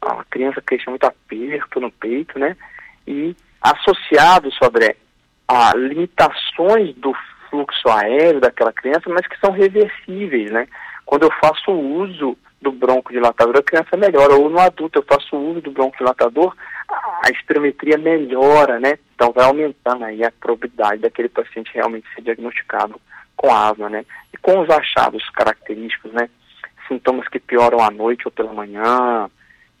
a 0.00 0.24
criança 0.24 0.60
que 0.60 0.76
tem 0.76 0.84
muito 0.88 1.04
aperto 1.04 1.80
no 1.80 1.90
peito, 1.92 2.38
né? 2.38 2.56
E 3.06 3.36
associado, 3.60 4.50
sobre 4.52 4.96
a 5.46 5.72
limitações 5.76 6.94
do 6.96 7.14
fluxo 7.48 7.88
aéreo 7.88 8.40
daquela 8.40 8.72
criança, 8.72 9.02
mas 9.08 9.26
que 9.26 9.38
são 9.38 9.52
reversíveis, 9.52 10.50
né? 10.50 10.66
Quando 11.04 11.24
eu 11.24 11.30
faço 11.40 11.70
uso 11.70 12.36
do 12.60 12.72
broncodilatador, 12.72 13.58
a 13.58 13.62
criança 13.62 13.96
melhora, 13.96 14.34
ou 14.34 14.48
no 14.48 14.58
adulto 14.58 14.98
eu 14.98 15.04
faço 15.04 15.36
uso 15.36 15.60
do 15.60 15.70
broncodilatador, 15.70 16.56
a 16.88 17.30
espirometria 17.30 17.98
melhora, 17.98 18.80
né? 18.80 18.98
Então 19.14 19.32
vai 19.32 19.44
aumentando 19.44 20.04
aí 20.04 20.24
a 20.24 20.32
probabilidade 20.32 21.02
daquele 21.02 21.28
paciente 21.28 21.70
realmente 21.74 22.06
ser 22.14 22.22
diagnosticado 22.22 23.00
com 23.42 23.52
asma, 23.52 23.90
né? 23.90 24.06
E 24.32 24.36
com 24.36 24.60
os 24.60 24.70
achados 24.70 25.28
característicos, 25.30 26.12
né? 26.12 26.28
Sintomas 26.86 27.26
que 27.26 27.40
pioram 27.40 27.80
à 27.80 27.90
noite 27.90 28.22
ou 28.24 28.30
pela 28.30 28.52
manhã, 28.52 29.28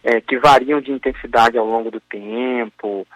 é, 0.02 0.20
que 0.20 0.36
variam 0.36 0.80
de 0.80 0.90
intensidade 0.90 1.56
ao 1.56 1.64
longo 1.64 1.90
do 1.90 2.00
tempo, 2.00 3.06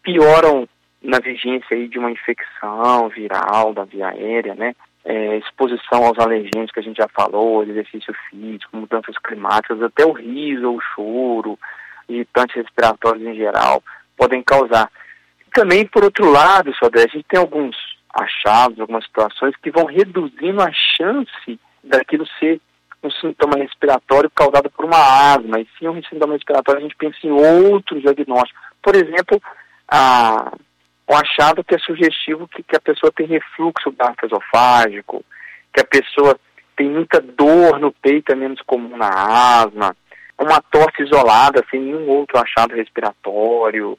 pioram 0.00 0.68
na 1.02 1.18
vigência 1.18 1.76
aí 1.76 1.88
de 1.88 1.98
uma 1.98 2.10
infecção 2.10 3.08
viral 3.08 3.74
da 3.74 3.84
via 3.84 4.08
aérea, 4.08 4.54
né? 4.54 4.74
É, 5.04 5.38
exposição 5.38 6.04
aos 6.04 6.18
alergênicos 6.18 6.70
que 6.70 6.80
a 6.80 6.82
gente 6.82 6.98
já 6.98 7.08
falou, 7.08 7.64
exercício 7.64 8.14
físico, 8.28 8.76
mudanças 8.76 9.16
climáticas, 9.18 9.82
até 9.82 10.04
o 10.04 10.12
riso 10.12 10.74
o 10.74 10.80
choro, 10.94 11.58
irritantes 12.08 12.54
respiratórios 12.54 13.26
em 13.26 13.34
geral, 13.34 13.82
podem 14.16 14.42
causar. 14.42 14.90
Também, 15.52 15.86
por 15.86 16.04
outro 16.04 16.30
lado, 16.30 16.72
Sodré, 16.74 17.04
a 17.04 17.08
gente 17.08 17.24
tem 17.26 17.40
alguns 17.40 17.74
achados, 18.14 18.80
algumas 18.80 19.04
situações 19.04 19.54
que 19.62 19.70
vão 19.70 19.84
reduzindo 19.84 20.60
a 20.62 20.70
chance 20.72 21.58
daquilo 21.82 22.26
ser 22.38 22.60
um 23.02 23.10
sintoma 23.10 23.56
respiratório 23.56 24.30
causado 24.30 24.70
por 24.70 24.84
uma 24.84 25.32
asma, 25.34 25.58
e 25.60 25.66
sim 25.78 25.88
um 25.88 26.02
sintoma 26.02 26.34
respiratório, 26.34 26.80
a 26.80 26.82
gente 26.82 26.96
pensa 26.96 27.16
em 27.24 27.30
outros 27.30 28.02
diagnósticos. 28.02 28.62
Por 28.82 28.94
exemplo, 28.94 29.40
a, 29.88 30.52
o 31.08 31.14
achado 31.14 31.64
que 31.64 31.74
é 31.74 31.78
sugestivo 31.78 32.46
que, 32.48 32.62
que 32.62 32.76
a 32.76 32.80
pessoa 32.80 33.10
tem 33.10 33.26
refluxo 33.26 33.92
gastroesofágico, 33.92 35.24
que 35.72 35.80
a 35.80 35.84
pessoa 35.84 36.38
tem 36.76 36.88
muita 36.88 37.20
dor 37.20 37.78
no 37.78 37.92
peito, 37.92 38.32
é 38.32 38.34
menos 38.34 38.60
comum 38.62 38.96
na 38.96 39.08
asma, 39.08 39.96
uma 40.38 40.60
tosse 40.70 41.02
isolada, 41.02 41.64
sem 41.70 41.80
nenhum 41.80 42.08
outro 42.08 42.38
achado 42.38 42.74
respiratório, 42.74 43.98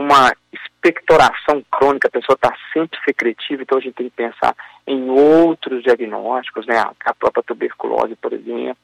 uma 0.00 0.34
expectoração 0.50 1.62
crônica, 1.70 2.08
a 2.08 2.10
pessoa 2.10 2.34
está 2.34 2.54
sempre 2.72 2.98
secretiva, 3.04 3.62
então 3.62 3.76
a 3.76 3.80
gente 3.82 3.94
tem 3.94 4.08
que 4.08 4.16
pensar 4.16 4.56
em 4.86 5.10
outros 5.10 5.82
diagnósticos, 5.82 6.66
né, 6.66 6.82
a 7.04 7.14
própria 7.14 7.42
tuberculose, 7.42 8.16
por 8.16 8.32
exemplo. 8.32 8.78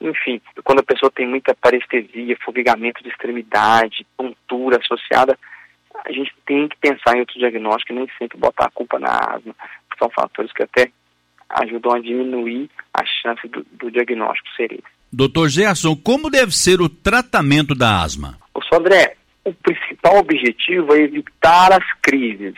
Enfim, 0.00 0.40
quando 0.64 0.78
a 0.78 0.84
pessoa 0.84 1.10
tem 1.10 1.26
muita 1.28 1.54
parestesia, 1.54 2.36
formigamento 2.42 3.02
de 3.02 3.10
extremidade, 3.10 4.06
tontura 4.16 4.78
associada, 4.78 5.38
a 6.06 6.12
gente 6.12 6.32
tem 6.46 6.68
que 6.68 6.76
pensar 6.78 7.16
em 7.16 7.20
outros 7.20 7.38
diagnósticos 7.38 7.94
e 7.94 7.98
nem 7.98 8.08
sempre 8.18 8.38
botar 8.38 8.66
a 8.66 8.70
culpa 8.70 8.98
na 8.98 9.10
asma, 9.10 9.54
são 9.98 10.08
fatores 10.10 10.52
que 10.52 10.62
até 10.62 10.90
ajudam 11.50 11.92
a 11.92 12.00
diminuir 12.00 12.70
a 12.94 13.04
chance 13.04 13.46
do, 13.48 13.66
do 13.72 13.90
diagnóstico 13.90 14.48
ser 14.56 14.72
esse. 14.72 14.98
Doutor 15.12 15.48
Gerson, 15.48 15.96
como 15.96 16.30
deve 16.30 16.52
ser 16.52 16.80
o 16.80 16.88
tratamento 16.88 17.74
da 17.74 18.02
asma? 18.02 18.38
O 18.54 18.62
Sodré, 18.62 19.16
o 19.44 19.52
principal 20.08 20.18
objetivo 20.18 20.94
é 20.94 21.00
evitar 21.00 21.72
as 21.72 21.84
crises. 22.02 22.54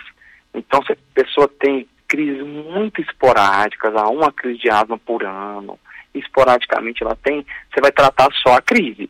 Então, 0.55 0.83
se 0.85 0.93
a 0.93 0.97
pessoa 1.15 1.49
tem 1.61 1.87
crises 2.09 2.43
muito 2.45 3.01
esporádicas, 3.01 3.95
há 3.95 4.09
uma 4.09 4.33
crise 4.33 4.61
de 4.61 4.71
asma 4.71 4.99
por 4.99 5.25
ano, 5.25 5.79
esporadicamente 6.15 7.03
ela 7.03 7.17
tem, 7.17 7.45
você 7.73 7.81
vai 7.81 7.93
tratar 7.93 8.29
só 8.43 8.57
a 8.57 8.63
crise 8.63 9.09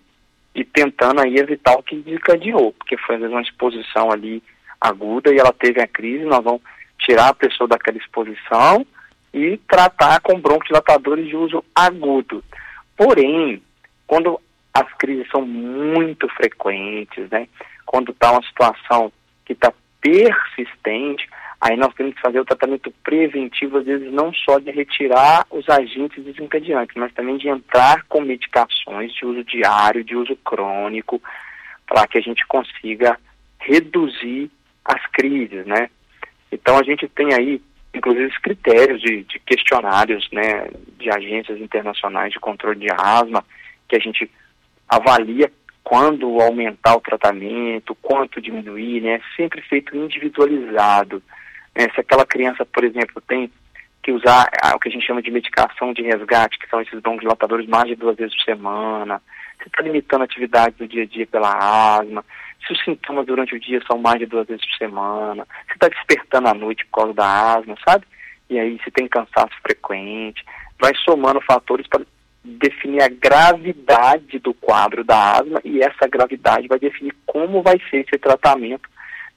e 0.54 0.64
tentando 0.64 1.20
aí 1.20 1.36
evitar 1.36 1.74
o 1.74 1.82
que 1.82 1.96
desencadeou, 1.96 2.72
porque 2.72 2.96
foi 2.98 3.14
às 3.14 3.20
vezes 3.20 3.34
uma 3.34 3.42
exposição 3.42 4.10
ali 4.10 4.42
aguda 4.80 5.32
e 5.32 5.38
ela 5.38 5.52
teve 5.52 5.80
a 5.80 5.86
crise, 5.86 6.24
nós 6.24 6.42
vamos 6.42 6.62
tirar 6.98 7.28
a 7.28 7.34
pessoa 7.34 7.68
daquela 7.68 7.96
exposição 7.96 8.86
e 9.32 9.56
tratar 9.68 10.20
com 10.20 10.40
broncodilatadores 10.40 11.26
de 11.26 11.36
uso 11.36 11.64
agudo. 11.74 12.44
Porém, 12.96 13.62
quando 14.06 14.38
as 14.74 14.92
crises 14.94 15.26
são 15.30 15.42
muito 15.46 16.28
frequentes, 16.28 17.28
né? 17.30 17.48
Quando 17.90 18.12
está 18.12 18.30
uma 18.30 18.42
situação 18.44 19.12
que 19.44 19.52
está 19.52 19.72
persistente, 20.00 21.28
aí 21.60 21.76
nós 21.76 21.92
temos 21.94 22.14
que 22.14 22.20
fazer 22.20 22.38
o 22.38 22.44
tratamento 22.44 22.88
preventivo, 23.02 23.78
às 23.78 23.84
vezes 23.84 24.12
não 24.12 24.32
só 24.32 24.60
de 24.60 24.70
retirar 24.70 25.44
os 25.50 25.68
agentes 25.68 26.24
desencadeantes, 26.24 26.94
mas 26.94 27.12
também 27.14 27.36
de 27.36 27.48
entrar 27.48 28.04
com 28.04 28.20
medicações 28.20 29.12
de 29.12 29.26
uso 29.26 29.42
diário, 29.42 30.04
de 30.04 30.14
uso 30.14 30.36
crônico, 30.36 31.20
para 31.84 32.06
que 32.06 32.16
a 32.16 32.20
gente 32.20 32.46
consiga 32.46 33.18
reduzir 33.58 34.48
as 34.84 35.04
crises, 35.08 35.66
né? 35.66 35.90
Então 36.52 36.78
a 36.78 36.84
gente 36.84 37.08
tem 37.08 37.34
aí, 37.34 37.60
inclusive, 37.92 38.26
os 38.26 38.38
critérios 38.38 39.00
de, 39.00 39.24
de 39.24 39.40
questionários, 39.40 40.28
né, 40.30 40.70
de 40.96 41.10
agências 41.10 41.60
internacionais 41.60 42.32
de 42.32 42.38
controle 42.38 42.78
de 42.78 42.86
asma, 42.92 43.44
que 43.88 43.96
a 43.96 44.00
gente 44.00 44.30
avalia 44.88 45.50
quando 45.82 46.40
aumentar 46.40 46.96
o 46.96 47.00
tratamento, 47.00 47.94
quanto 47.96 48.40
diminuir, 48.40 49.00
né? 49.00 49.20
Sempre 49.36 49.62
feito 49.62 49.96
individualizado. 49.96 51.22
Né? 51.76 51.88
Se 51.94 52.00
aquela 52.00 52.24
criança, 52.24 52.64
por 52.64 52.84
exemplo, 52.84 53.20
tem 53.26 53.50
que 54.02 54.12
usar 54.12 54.50
o 54.74 54.78
que 54.78 54.88
a 54.88 54.92
gente 54.92 55.06
chama 55.06 55.22
de 55.22 55.30
medicação 55.30 55.92
de 55.92 56.02
resgate, 56.02 56.58
que 56.58 56.68
são 56.68 56.80
esses 56.80 56.98
broncodilatadores 57.00 57.66
mais 57.68 57.86
de 57.86 57.96
duas 57.96 58.16
vezes 58.16 58.34
por 58.36 58.44
semana, 58.44 59.20
se 59.62 59.68
está 59.68 59.82
limitando 59.82 60.22
a 60.22 60.24
atividade 60.24 60.76
do 60.76 60.88
dia 60.88 61.02
a 61.02 61.06
dia 61.06 61.26
pela 61.26 61.98
asma, 61.98 62.24
se 62.66 62.72
os 62.72 62.82
sintomas 62.82 63.26
durante 63.26 63.54
o 63.54 63.60
dia 63.60 63.80
são 63.86 63.98
mais 63.98 64.18
de 64.18 64.26
duas 64.26 64.46
vezes 64.46 64.64
por 64.64 64.76
semana, 64.76 65.46
se 65.66 65.74
está 65.74 65.88
despertando 65.88 66.48
à 66.48 66.54
noite 66.54 66.84
por 66.86 67.00
causa 67.00 67.14
da 67.14 67.56
asma, 67.56 67.76
sabe? 67.86 68.06
E 68.48 68.58
aí 68.58 68.80
se 68.82 68.90
tem 68.90 69.06
cansaço 69.06 69.54
frequente, 69.62 70.44
vai 70.78 70.92
somando 71.04 71.40
fatores 71.42 71.86
para 71.86 72.04
definir 72.44 73.02
a 73.02 73.08
gravidade 73.08 74.38
do 74.38 74.54
quadro 74.54 75.04
da 75.04 75.38
asma 75.38 75.60
e 75.64 75.80
essa 75.82 76.08
gravidade 76.08 76.66
vai 76.68 76.78
definir 76.78 77.14
como 77.26 77.62
vai 77.62 77.78
ser 77.90 77.98
esse 77.98 78.18
tratamento, 78.18 78.88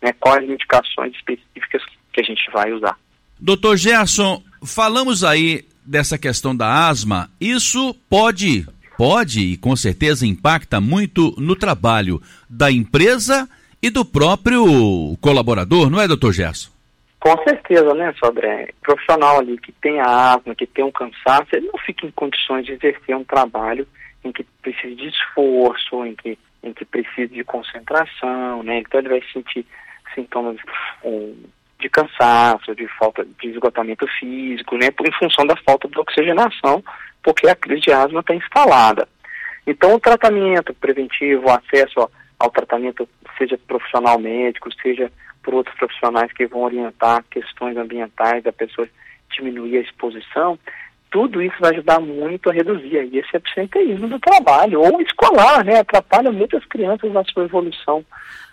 né, 0.02 0.13
quais 0.20 0.50
indicações 0.50 1.13
específicas 1.13 1.84
que 2.12 2.22
a 2.22 2.24
gente 2.24 2.50
vai 2.52 2.72
usar. 2.72 2.98
Doutor 3.39 3.76
Gerson, 3.76 4.42
falamos 4.66 5.24
aí 5.24 5.66
dessa 5.86 6.18
questão 6.18 6.56
da 6.56 6.88
asma, 6.88 7.30
isso 7.42 7.94
pode, 8.10 8.66
pode 8.98 9.42
e 9.42 9.58
com 9.58 9.76
certeza 9.76 10.26
impacta 10.26 10.80
muito 10.80 11.36
no 11.38 11.56
trabalho 11.56 12.22
da 12.50 12.72
empresa 12.72 13.50
e 13.82 13.89
do 13.89 14.06
próprio 14.06 15.18
colaborador, 15.20 15.89
não 15.89 16.00
é, 16.00 16.08
doutor 16.08 16.32
Gerson? 16.32 16.72
Com 17.23 17.41
certeza, 17.41 17.93
né, 17.93 18.13
Sodré? 18.19 18.73
Profissional 18.81 19.39
ali 19.39 19.57
que 19.57 19.71
tem 19.71 19.97
asma, 20.01 20.53
que 20.53 20.67
tem 20.67 20.83
um 20.83 20.91
cansaço, 20.91 21.47
ele 21.53 21.67
não 21.67 21.79
fica 21.79 22.05
em 22.05 22.12
condições 22.12 22.65
de 22.65 22.73
exercer 22.73 23.15
um 23.15 23.23
trabalho 23.23 23.88
em 24.25 24.31
que 24.33 24.43
precisa 24.62 24.93
de 24.93 25.07
esforço, 25.07 26.05
em 26.05 26.15
que, 26.15 26.38
em 26.62 26.73
que 26.73 26.83
precisa 26.83 27.33
de 27.33 27.41
concentração, 27.45 28.62
né? 28.63 28.79
Então 28.79 28.99
ele 28.99 29.07
vai 29.07 29.23
sentir 29.31 29.65
sintomas 30.13 30.57
um, 31.01 31.33
de 31.79 31.88
cansaço, 31.88 32.75
de 32.75 32.86
falta 32.99 33.25
de 33.41 33.47
esgotamento 33.47 34.05
físico, 34.19 34.75
né? 34.75 34.88
Em 34.88 35.12
função 35.13 35.47
da 35.47 35.55
falta 35.55 35.88
de 35.88 35.97
oxigenação, 35.97 36.83
porque 37.23 37.47
a 37.47 37.55
crise 37.55 37.83
de 37.83 37.93
asma 37.93 38.19
está 38.19 38.36
instalada. 38.36 39.07
Então 39.65 39.95
o 39.95 39.99
tratamento 39.99 40.73
preventivo, 40.73 41.47
o 41.47 41.51
acesso 41.51 42.12
ao 42.38 42.51
tratamento, 42.51 43.07
seja 43.38 43.57
profissional 43.65 44.19
médico, 44.19 44.67
seja 44.81 45.09
por 45.43 45.53
outros 45.53 45.75
profissionais 45.75 46.32
que 46.34 46.47
vão 46.47 46.62
orientar 46.62 47.23
questões 47.29 47.77
ambientais 47.77 48.43
da 48.43 48.51
pessoa 48.51 48.88
diminuir 49.36 49.77
a 49.77 49.82
exposição, 49.82 50.58
tudo 51.12 51.41
isso 51.41 51.56
vai 51.60 51.71
ajudar 51.71 51.99
muito 51.99 52.49
a 52.49 52.53
reduzir 52.53 52.97
aí 52.97 53.17
esse 53.17 53.36
absenteísmo 53.36 54.08
do 54.08 54.19
trabalho, 54.19 54.82
ou 54.82 54.99
escolar, 55.01 55.63
né? 55.63 55.79
Atrapalha 55.79 56.32
muitas 56.32 56.65
crianças 56.65 57.12
na 57.12 57.23
sua 57.25 57.43
evolução 57.43 58.03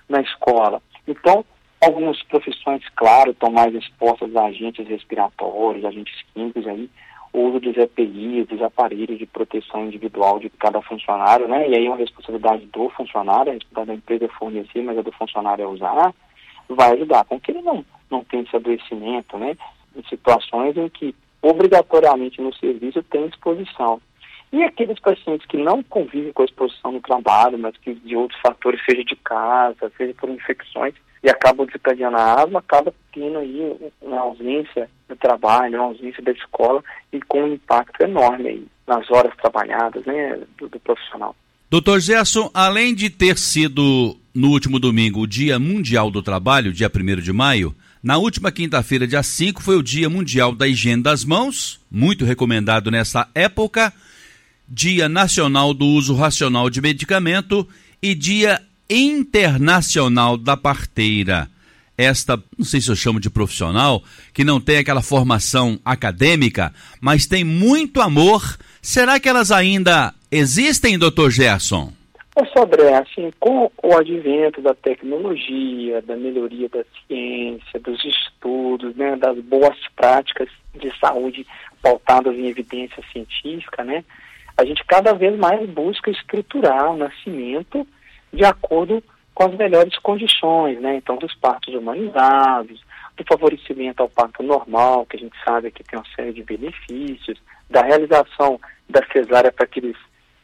na 0.08 0.20
escola. 0.20 0.82
Então, 1.08 1.44
algumas 1.80 2.22
profissões, 2.24 2.82
claro, 2.94 3.30
estão 3.30 3.50
mais 3.50 3.74
expostas 3.74 4.34
a 4.36 4.44
agentes 4.44 4.86
respiratórios, 4.86 5.84
agentes 5.84 6.14
químicos 6.34 6.66
aí, 6.66 6.90
o 7.32 7.40
uso 7.42 7.60
dos 7.60 7.76
EPIs, 7.76 8.46
dos 8.48 8.60
aparelhos 8.60 9.18
de 9.18 9.24
proteção 9.24 9.86
individual 9.86 10.38
de 10.38 10.50
cada 10.50 10.82
funcionário, 10.82 11.48
né? 11.48 11.68
E 11.68 11.76
aí 11.76 11.86
é 11.86 11.88
uma 11.88 11.96
responsabilidade 11.96 12.66
do 12.66 12.90
funcionário, 12.90 13.52
a 13.52 13.54
responsabilidade 13.54 13.86
da 13.86 13.94
empresa 13.94 14.24
é 14.24 14.36
fornecer, 14.36 14.82
mas 14.82 14.98
a 14.98 15.02
do 15.02 15.12
funcionário 15.12 15.62
é 15.62 15.66
usar, 15.66 16.12
vai 16.74 16.92
ajudar 16.92 17.24
com 17.24 17.40
que 17.40 17.50
ele 17.52 17.62
não, 17.62 17.84
não 18.10 18.24
tenha 18.24 18.42
esse 18.42 18.56
adoecimento, 18.56 19.36
né? 19.38 19.56
Em 19.96 20.02
situações 20.08 20.76
em 20.76 20.88
que 20.88 21.14
obrigatoriamente 21.42 22.40
no 22.40 22.54
serviço 22.54 23.02
tem 23.04 23.26
exposição. 23.26 24.00
E 24.52 24.64
aqueles 24.64 24.98
pacientes 24.98 25.46
que 25.46 25.56
não 25.56 25.82
convivem 25.82 26.32
com 26.32 26.42
a 26.42 26.44
exposição 26.44 26.92
no 26.92 27.00
trabalho, 27.00 27.58
mas 27.58 27.76
que 27.76 27.94
de 27.94 28.16
outros 28.16 28.40
fatores, 28.40 28.80
seja 28.84 29.04
de 29.04 29.14
casa, 29.16 29.92
seja 29.96 30.12
por 30.14 30.28
infecções, 30.28 30.94
e 31.22 31.30
acabam 31.30 31.66
desencadeando 31.66 32.16
a 32.16 32.42
asma, 32.42 32.58
acaba 32.58 32.92
tendo 33.12 33.38
aí 33.38 33.76
uma 34.00 34.20
ausência 34.20 34.90
do 35.08 35.14
trabalho, 35.16 35.78
uma 35.78 35.88
ausência 35.88 36.22
da 36.22 36.32
escola 36.32 36.82
e 37.12 37.20
com 37.20 37.42
um 37.42 37.54
impacto 37.54 38.02
enorme 38.02 38.48
aí 38.48 38.66
nas 38.86 39.08
horas 39.10 39.34
trabalhadas 39.36 40.04
né, 40.04 40.40
do, 40.58 40.68
do 40.68 40.80
profissional. 40.80 41.36
Doutor 41.70 42.00
Gerson, 42.00 42.50
além 42.52 42.94
de 42.94 43.10
ter 43.10 43.38
sido 43.38 44.16
no 44.34 44.48
último 44.48 44.78
domingo 44.78 45.20
o 45.20 45.26
Dia 45.26 45.58
Mundial 45.58 46.10
do 46.10 46.22
Trabalho, 46.22 46.72
dia 46.72 46.90
1 46.94 47.20
de 47.20 47.32
maio, 47.32 47.74
na 48.02 48.16
última 48.16 48.50
quinta-feira, 48.50 49.06
dia 49.06 49.22
5, 49.22 49.62
foi 49.62 49.76
o 49.76 49.82
Dia 49.82 50.08
Mundial 50.08 50.54
da 50.54 50.66
Higiene 50.66 51.02
das 51.02 51.22
Mãos, 51.22 51.78
muito 51.90 52.24
recomendado 52.24 52.90
nessa 52.90 53.28
época, 53.34 53.92
Dia 54.66 55.08
Nacional 55.08 55.74
do 55.74 55.84
Uso 55.84 56.14
Racional 56.14 56.70
de 56.70 56.80
Medicamento 56.80 57.68
e 58.00 58.14
Dia 58.14 58.62
Internacional 58.88 60.38
da 60.38 60.56
Parteira. 60.56 61.50
Esta, 61.98 62.42
não 62.56 62.64
sei 62.64 62.80
se 62.80 62.88
eu 62.88 62.96
chamo 62.96 63.20
de 63.20 63.28
profissional, 63.28 64.02
que 64.32 64.44
não 64.44 64.58
tem 64.58 64.78
aquela 64.78 65.02
formação 65.02 65.78
acadêmica, 65.84 66.72
mas 67.02 67.26
tem 67.26 67.44
muito 67.44 68.00
amor. 68.00 68.58
Será 68.80 69.20
que 69.20 69.28
elas 69.28 69.50
ainda 69.50 70.14
existem, 70.30 70.98
doutor 70.98 71.30
Gerson? 71.30 71.92
É 72.36 72.44
sobre 72.46 72.82
assim, 72.94 73.32
com 73.40 73.70
o 73.82 73.96
advento 73.96 74.62
da 74.62 74.74
tecnologia, 74.74 76.00
da 76.02 76.16
melhoria 76.16 76.68
da 76.68 76.84
ciência, 77.06 77.80
dos 77.80 78.04
estudos, 78.04 78.94
né, 78.94 79.16
das 79.16 79.36
boas 79.38 79.76
práticas 79.96 80.48
de 80.74 80.96
saúde 80.98 81.44
pautadas 81.82 82.34
em 82.36 82.46
evidência 82.46 83.02
científica, 83.12 83.82
né, 83.82 84.04
a 84.56 84.64
gente 84.64 84.84
cada 84.84 85.12
vez 85.12 85.36
mais 85.38 85.68
busca 85.68 86.10
estruturar 86.10 86.92
o 86.92 86.96
nascimento 86.96 87.86
de 88.32 88.44
acordo 88.44 89.02
com 89.34 89.44
as 89.44 89.54
melhores 89.56 89.96
condições, 89.98 90.78
né? 90.80 90.96
Então, 90.96 91.16
dos 91.16 91.34
partos 91.34 91.74
humanizados, 91.74 92.84
do 93.16 93.24
favorecimento 93.26 94.02
ao 94.02 94.08
parto 94.08 94.42
normal, 94.42 95.06
que 95.06 95.16
a 95.16 95.18
gente 95.18 95.34
sabe 95.42 95.70
que 95.70 95.82
tem 95.82 95.98
uma 95.98 96.04
série 96.14 96.34
de 96.34 96.42
benefícios, 96.42 97.40
da 97.70 97.82
realização 97.82 98.60
da 98.88 99.00
cesárea 99.06 99.50
para 99.50 99.64
aqueles 99.64 99.96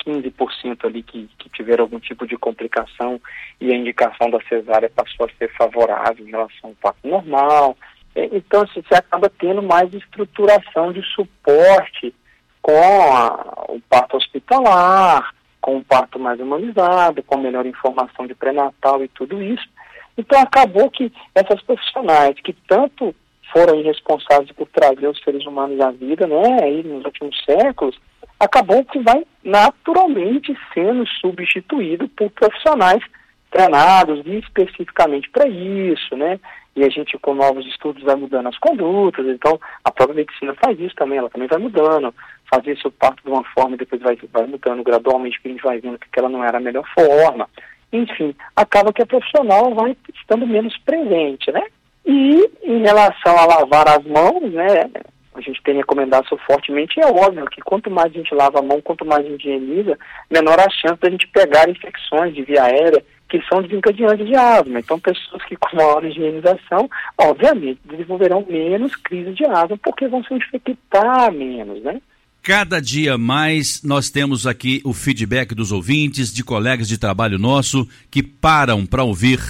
15% 0.07 0.85
ali 0.85 1.03
que, 1.03 1.29
que 1.39 1.49
tiveram 1.51 1.85
algum 1.85 1.99
tipo 1.99 2.27
de 2.27 2.37
complicação 2.37 3.21
e 3.61 3.73
a 3.73 3.77
indicação 3.77 4.31
da 4.31 4.41
cesárea 4.49 4.91
passou 4.95 5.27
a 5.27 5.39
ser 5.39 5.53
favorável 5.57 6.27
em 6.27 6.31
relação 6.31 6.71
ao 6.71 6.75
parto 6.75 7.09
normal. 7.09 7.77
Então, 8.15 8.63
assim, 8.63 8.83
você 8.83 8.95
acaba 8.95 9.29
tendo 9.29 9.63
mais 9.63 9.93
estruturação 9.93 10.93
de 10.93 11.03
suporte 11.03 12.15
com 12.63 12.73
a, 12.73 13.65
o 13.69 13.81
parto 13.89 14.17
hospitalar, 14.17 15.35
com 15.61 15.77
um 15.77 15.83
parto 15.83 16.19
mais 16.19 16.41
humanizado, 16.41 17.23
com 17.23 17.37
melhor 17.37 17.67
informação 17.67 18.27
de 18.27 18.35
pré-natal 18.35 19.05
e 19.05 19.09
tudo 19.09 19.43
isso. 19.43 19.69
Então 20.17 20.41
acabou 20.41 20.91
que 20.91 21.13
essas 21.35 21.61
profissionais 21.63 22.37
que 22.43 22.53
tanto 22.67 23.15
foram 23.53 23.83
responsáveis 23.83 24.51
por 24.53 24.67
trazer 24.69 25.07
os 25.09 25.21
seres 25.23 25.45
humanos 25.45 25.81
à 25.81 25.91
vida, 25.91 26.27
né, 26.27 26.59
aí 26.63 26.83
nos 26.83 27.05
últimos 27.05 27.37
séculos, 27.45 27.97
acabou 28.39 28.85
que 28.85 28.99
vai 29.01 29.25
naturalmente 29.47 30.59
sendo 30.75 31.07
substituído 31.07 32.09
por 32.09 32.29
profissionais 32.31 33.03
treinados 33.49 34.27
especificamente 34.27 35.31
para 35.31 35.49
isso, 35.49 36.17
né? 36.17 36.41
E 36.75 36.85
a 36.85 36.91
gente 36.91 37.17
com 37.19 37.33
novos 37.33 37.65
estudos 37.67 38.03
vai 38.03 38.17
mudando 38.17 38.49
as 38.49 38.59
condutas, 38.59 39.25
então 39.27 39.59
a 39.85 39.91
própria 39.91 40.17
medicina 40.17 40.55
faz 40.63 40.79
isso 40.81 40.97
também, 40.97 41.19
ela 41.19 41.31
também 41.31 41.49
vai 41.49 41.59
mudando, 41.59 42.13
fazer 42.51 42.77
seu 42.79 42.91
parto 42.91 43.23
de 43.23 43.31
uma 43.31 43.45
forma 43.55 43.77
e 43.77 43.79
depois 43.79 44.03
vai, 44.03 44.19
vai 44.33 44.47
mudando 44.47 44.83
gradualmente, 44.83 45.41
que 45.41 45.49
a 45.49 45.51
gente 45.53 45.63
vai 45.63 45.81
vendo 45.81 45.99
que 45.99 46.09
aquela 46.11 46.29
não 46.29 46.45
era 46.45 46.59
a 46.59 46.61
melhor 46.61 46.85
forma. 46.93 47.49
Enfim, 47.93 48.35
acaba 48.55 48.93
que 48.93 49.03
a 49.03 49.07
profissional 49.07 49.73
vai 49.75 49.97
estando 50.13 50.47
menos 50.47 50.77
presente, 50.79 51.53
né? 51.53 51.63
E 52.05 52.51
em 52.65 52.83
relação 52.83 53.39
a 53.39 53.47
lavar 53.47 53.89
as 53.89 54.05
mãos, 54.05 54.53
né? 54.53 54.91
A 55.37 55.41
gente 55.43 55.63
tem 55.63 55.77
recomendado 55.77 56.25
isso 56.25 56.39
fortemente, 56.47 56.99
é 56.99 57.07
óbvio 57.07 57.45
que 57.47 57.61
quanto 57.61 57.91
mais 57.91 58.07
a 58.07 58.17
gente 58.17 58.35
lava 58.35 58.59
a 58.59 58.63
mão, 58.63 58.81
quanto 58.81 59.05
mais 59.05 59.25
a 59.25 59.29
gente 59.29 59.47
higieniza, 59.47 59.99
menor 60.31 60.59
a 60.59 60.71
chance 60.71 60.99
da 60.99 61.11
gente 61.11 61.27
pegar 61.29 61.69
infecções 61.69 62.35
de 62.35 62.43
via 62.43 62.63
aérea 62.63 63.05
que 63.29 63.41
são 63.49 63.61
desencadeantes 63.61 64.27
de 64.27 64.35
asma. 64.35 64.79
Então, 64.81 64.99
pessoas 64.99 65.45
que 65.45 65.57
com 65.57 65.77
maior 65.77 66.05
higienização, 66.05 66.89
obviamente, 67.19 67.81
desenvolverão 67.85 68.47
menos 68.49 68.97
crise 68.97 69.33
de 69.33 69.45
asma, 69.45 69.77
porque 69.83 70.09
vão 70.09 70.25
se 70.25 70.33
infectar 70.33 71.31
menos, 71.33 71.83
né? 71.83 72.01
Cada 72.43 72.81
dia 72.81 73.19
mais 73.19 73.83
nós 73.83 74.09
temos 74.09 74.47
aqui 74.47 74.81
o 74.85 74.93
feedback 74.93 75.55
dos 75.55 75.73
ouvintes, 75.73 76.33
de 76.33 76.45
colegas 76.45 76.87
de 76.87 76.97
trabalho 76.97 77.39
nosso 77.39 77.89
que 78.11 78.23
param 78.23 78.87
para 78.87 79.03
ouvir 79.03 79.41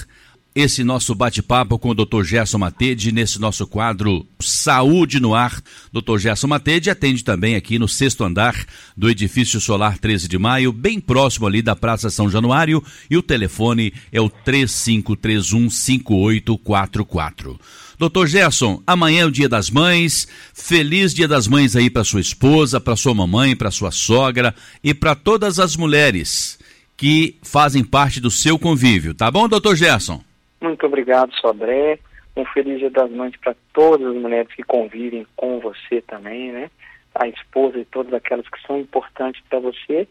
esse 0.57 0.83
nosso 0.83 1.15
bate-papo 1.15 1.79
com 1.79 1.91
o 1.91 1.95
Dr. 1.95 2.23
Gerson 2.23 2.57
Matede 2.57 3.13
nesse 3.13 3.39
nosso 3.39 3.67
quadro 3.67 4.27
Saúde 4.41 5.21
no 5.21 5.35
Ar. 5.35 5.61
Dr. 5.93 6.17
Gerson 6.17 6.47
Matede 6.47 6.89
atende 6.89 7.23
também 7.23 7.57
aqui 7.57 7.79
no 7.79 7.87
sexto 7.87 8.25
andar 8.25 8.65
do 8.97 9.11
edifício 9.11 9.61
solar 9.61 9.99
13 9.99 10.27
de 10.27 10.39
maio, 10.39 10.73
bem 10.73 10.99
próximo 10.99 11.47
ali 11.47 11.61
da 11.61 11.77
Praça 11.77 12.09
São 12.09 12.31
Januário, 12.31 12.83
e 13.11 13.19
o 13.19 13.23
telefone 13.23 13.93
é 14.11 14.19
o 14.19 14.31
3531 14.31 15.69
5844. 15.69 17.61
Doutor 17.99 18.27
Gerson, 18.27 18.83
amanhã 18.87 19.25
é 19.25 19.27
o 19.27 19.31
Dia 19.31 19.51
das 19.51 19.69
Mães. 19.69 20.27
Feliz 20.55 21.13
Dia 21.13 21.29
das 21.29 21.47
Mães 21.47 21.77
aí 21.77 21.91
para 21.91 22.03
sua 22.03 22.23
esposa, 22.23 22.81
para 22.81 22.97
sua 22.97 23.13
mamãe, 23.13 23.55
para 23.55 23.71
sua 23.71 23.91
sogra 23.91 24.55
e 24.83 24.95
para 24.95 25.15
todas 25.15 25.59
as 25.59 25.77
mulheres 25.77 26.59
que 26.97 27.37
fazem 27.43 27.85
parte 27.85 28.21
do 28.21 28.31
seu 28.31 28.59
convívio. 28.59 29.13
Tá 29.13 29.31
bom, 29.31 29.47
doutor 29.47 29.77
Gerson? 29.77 30.25
Muito 30.67 30.85
obrigado, 30.85 31.33
Sodré. 31.35 31.99
Um 32.37 32.45
feliz 32.47 32.79
Dia 32.81 32.91
das 32.91 33.11
Mães 33.11 33.35
para 33.37 33.55
todas 33.73 34.07
as 34.07 34.15
mulheres 34.15 34.53
que 34.53 34.63
convivem 34.63 35.27
com 35.37 35.61
você 35.61 36.01
também, 36.03 36.53
né? 36.53 36.71
A 37.15 37.29
esposa 37.29 37.79
e 37.79 37.85
todas 37.85 38.13
aquelas 38.13 38.47
que 38.49 38.61
são 38.67 38.81
importantes 38.81 39.41
para 39.49 39.61
você. 39.61 40.07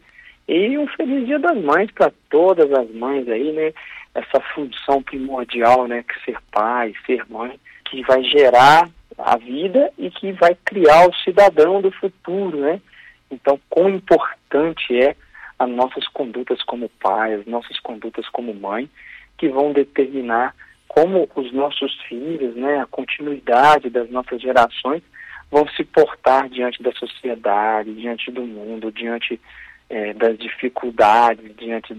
E 0.48 0.78
um 0.78 0.86
feliz 0.88 1.26
Dia 1.26 1.38
das 1.38 1.56
Mães 1.62 1.90
para 1.92 2.10
todas 2.30 2.72
as 2.72 2.90
mães 2.90 3.28
aí, 3.28 3.52
né? 3.52 3.72
Essa 4.14 4.40
função 4.54 5.02
primordial, 5.02 5.86
né? 5.86 6.02
Que 6.02 6.24
ser 6.24 6.38
pai, 6.50 6.94
ser 7.04 7.24
mãe 7.28 7.60
que 7.84 8.02
vai 8.02 8.24
gerar 8.24 8.88
a 9.18 9.36
vida 9.36 9.92
e 9.98 10.10
que 10.10 10.32
vai 10.32 10.56
criar 10.64 11.06
o 11.08 11.14
cidadão 11.16 11.80
do 11.80 11.92
futuro, 11.92 12.56
né? 12.56 12.80
Então, 13.30 13.60
quão 13.68 13.90
importante 13.90 14.98
é 14.98 15.14
as 15.58 15.68
nossas 15.68 16.06
condutas 16.08 16.62
como 16.62 16.88
pai, 17.00 17.34
as 17.34 17.46
nossas 17.46 17.78
condutas 17.80 18.28
como 18.28 18.54
mãe, 18.54 18.88
que 19.38 19.48
vão 19.48 19.72
determinar 19.72 20.54
como 20.88 21.28
os 21.34 21.52
nossos 21.52 21.94
filhos, 22.02 22.54
né, 22.56 22.80
a 22.80 22.86
continuidade 22.86 23.90
das 23.90 24.08
nossas 24.10 24.40
gerações, 24.40 25.02
vão 25.50 25.66
se 25.68 25.84
portar 25.84 26.48
diante 26.48 26.82
da 26.82 26.92
sociedade, 26.92 27.92
diante 27.94 28.30
do 28.30 28.42
mundo, 28.42 28.90
diante 28.90 29.40
é, 29.88 30.12
das 30.14 30.38
dificuldades, 30.38 31.54
diante 31.56 31.94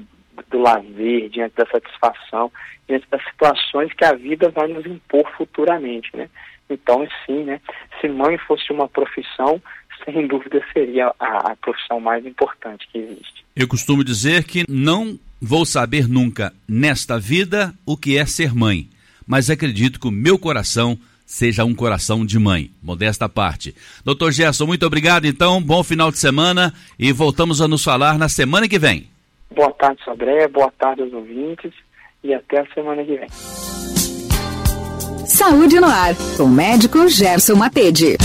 do 0.49 0.59
lazer, 0.59 1.29
diante 1.29 1.55
da 1.55 1.65
satisfação, 1.65 2.51
diante 2.87 3.07
das 3.09 3.23
situações 3.25 3.93
que 3.93 4.05
a 4.05 4.13
vida 4.13 4.49
vai 4.49 4.67
nos 4.67 4.85
impor 4.85 5.29
futuramente, 5.35 6.15
né? 6.15 6.29
Então, 6.69 7.07
sim, 7.25 7.43
né? 7.43 7.61
Se 7.99 8.07
mãe 8.07 8.37
fosse 8.37 8.71
uma 8.71 8.87
profissão, 8.87 9.61
sem 10.05 10.27
dúvida 10.27 10.63
seria 10.73 11.13
a, 11.19 11.51
a 11.51 11.55
profissão 11.55 11.99
mais 11.99 12.25
importante 12.25 12.87
que 12.91 12.99
existe. 12.99 13.45
Eu 13.55 13.67
costumo 13.67 14.03
dizer 14.03 14.43
que 14.43 14.65
não 14.69 15.19
vou 15.41 15.65
saber 15.65 16.07
nunca 16.07 16.53
nesta 16.67 17.19
vida 17.19 17.73
o 17.85 17.97
que 17.97 18.17
é 18.17 18.25
ser 18.25 18.53
mãe, 18.53 18.87
mas 19.25 19.49
acredito 19.49 19.99
que 19.99 20.07
o 20.07 20.11
meu 20.11 20.37
coração 20.37 20.97
seja 21.25 21.65
um 21.65 21.75
coração 21.75 22.25
de 22.25 22.39
mãe. 22.39 22.71
Modesta 22.81 23.27
parte. 23.27 23.75
Doutor 24.03 24.31
Gerson, 24.31 24.65
muito 24.65 24.85
obrigado 24.85 25.25
então, 25.25 25.61
bom 25.61 25.83
final 25.83 26.09
de 26.09 26.17
semana 26.17 26.73
e 26.97 27.11
voltamos 27.11 27.61
a 27.61 27.67
nos 27.67 27.83
falar 27.83 28.17
na 28.17 28.29
semana 28.29 28.67
que 28.67 28.79
vem. 28.79 29.09
Boa 29.53 29.71
tarde, 29.71 30.03
Sodré. 30.03 30.47
Boa 30.47 30.71
tarde 30.79 31.01
aos 31.01 31.13
ouvintes. 31.13 31.73
E 32.23 32.33
até 32.33 32.61
a 32.61 32.65
semana 32.73 33.03
que 33.03 33.15
vem. 33.17 33.27
Saúde 35.25 35.79
no 35.79 35.87
ar, 35.87 36.15
com 36.35 36.43
o 36.43 36.47
médico 36.47 37.07
Gerson 37.07 37.55
Matede. 37.55 38.17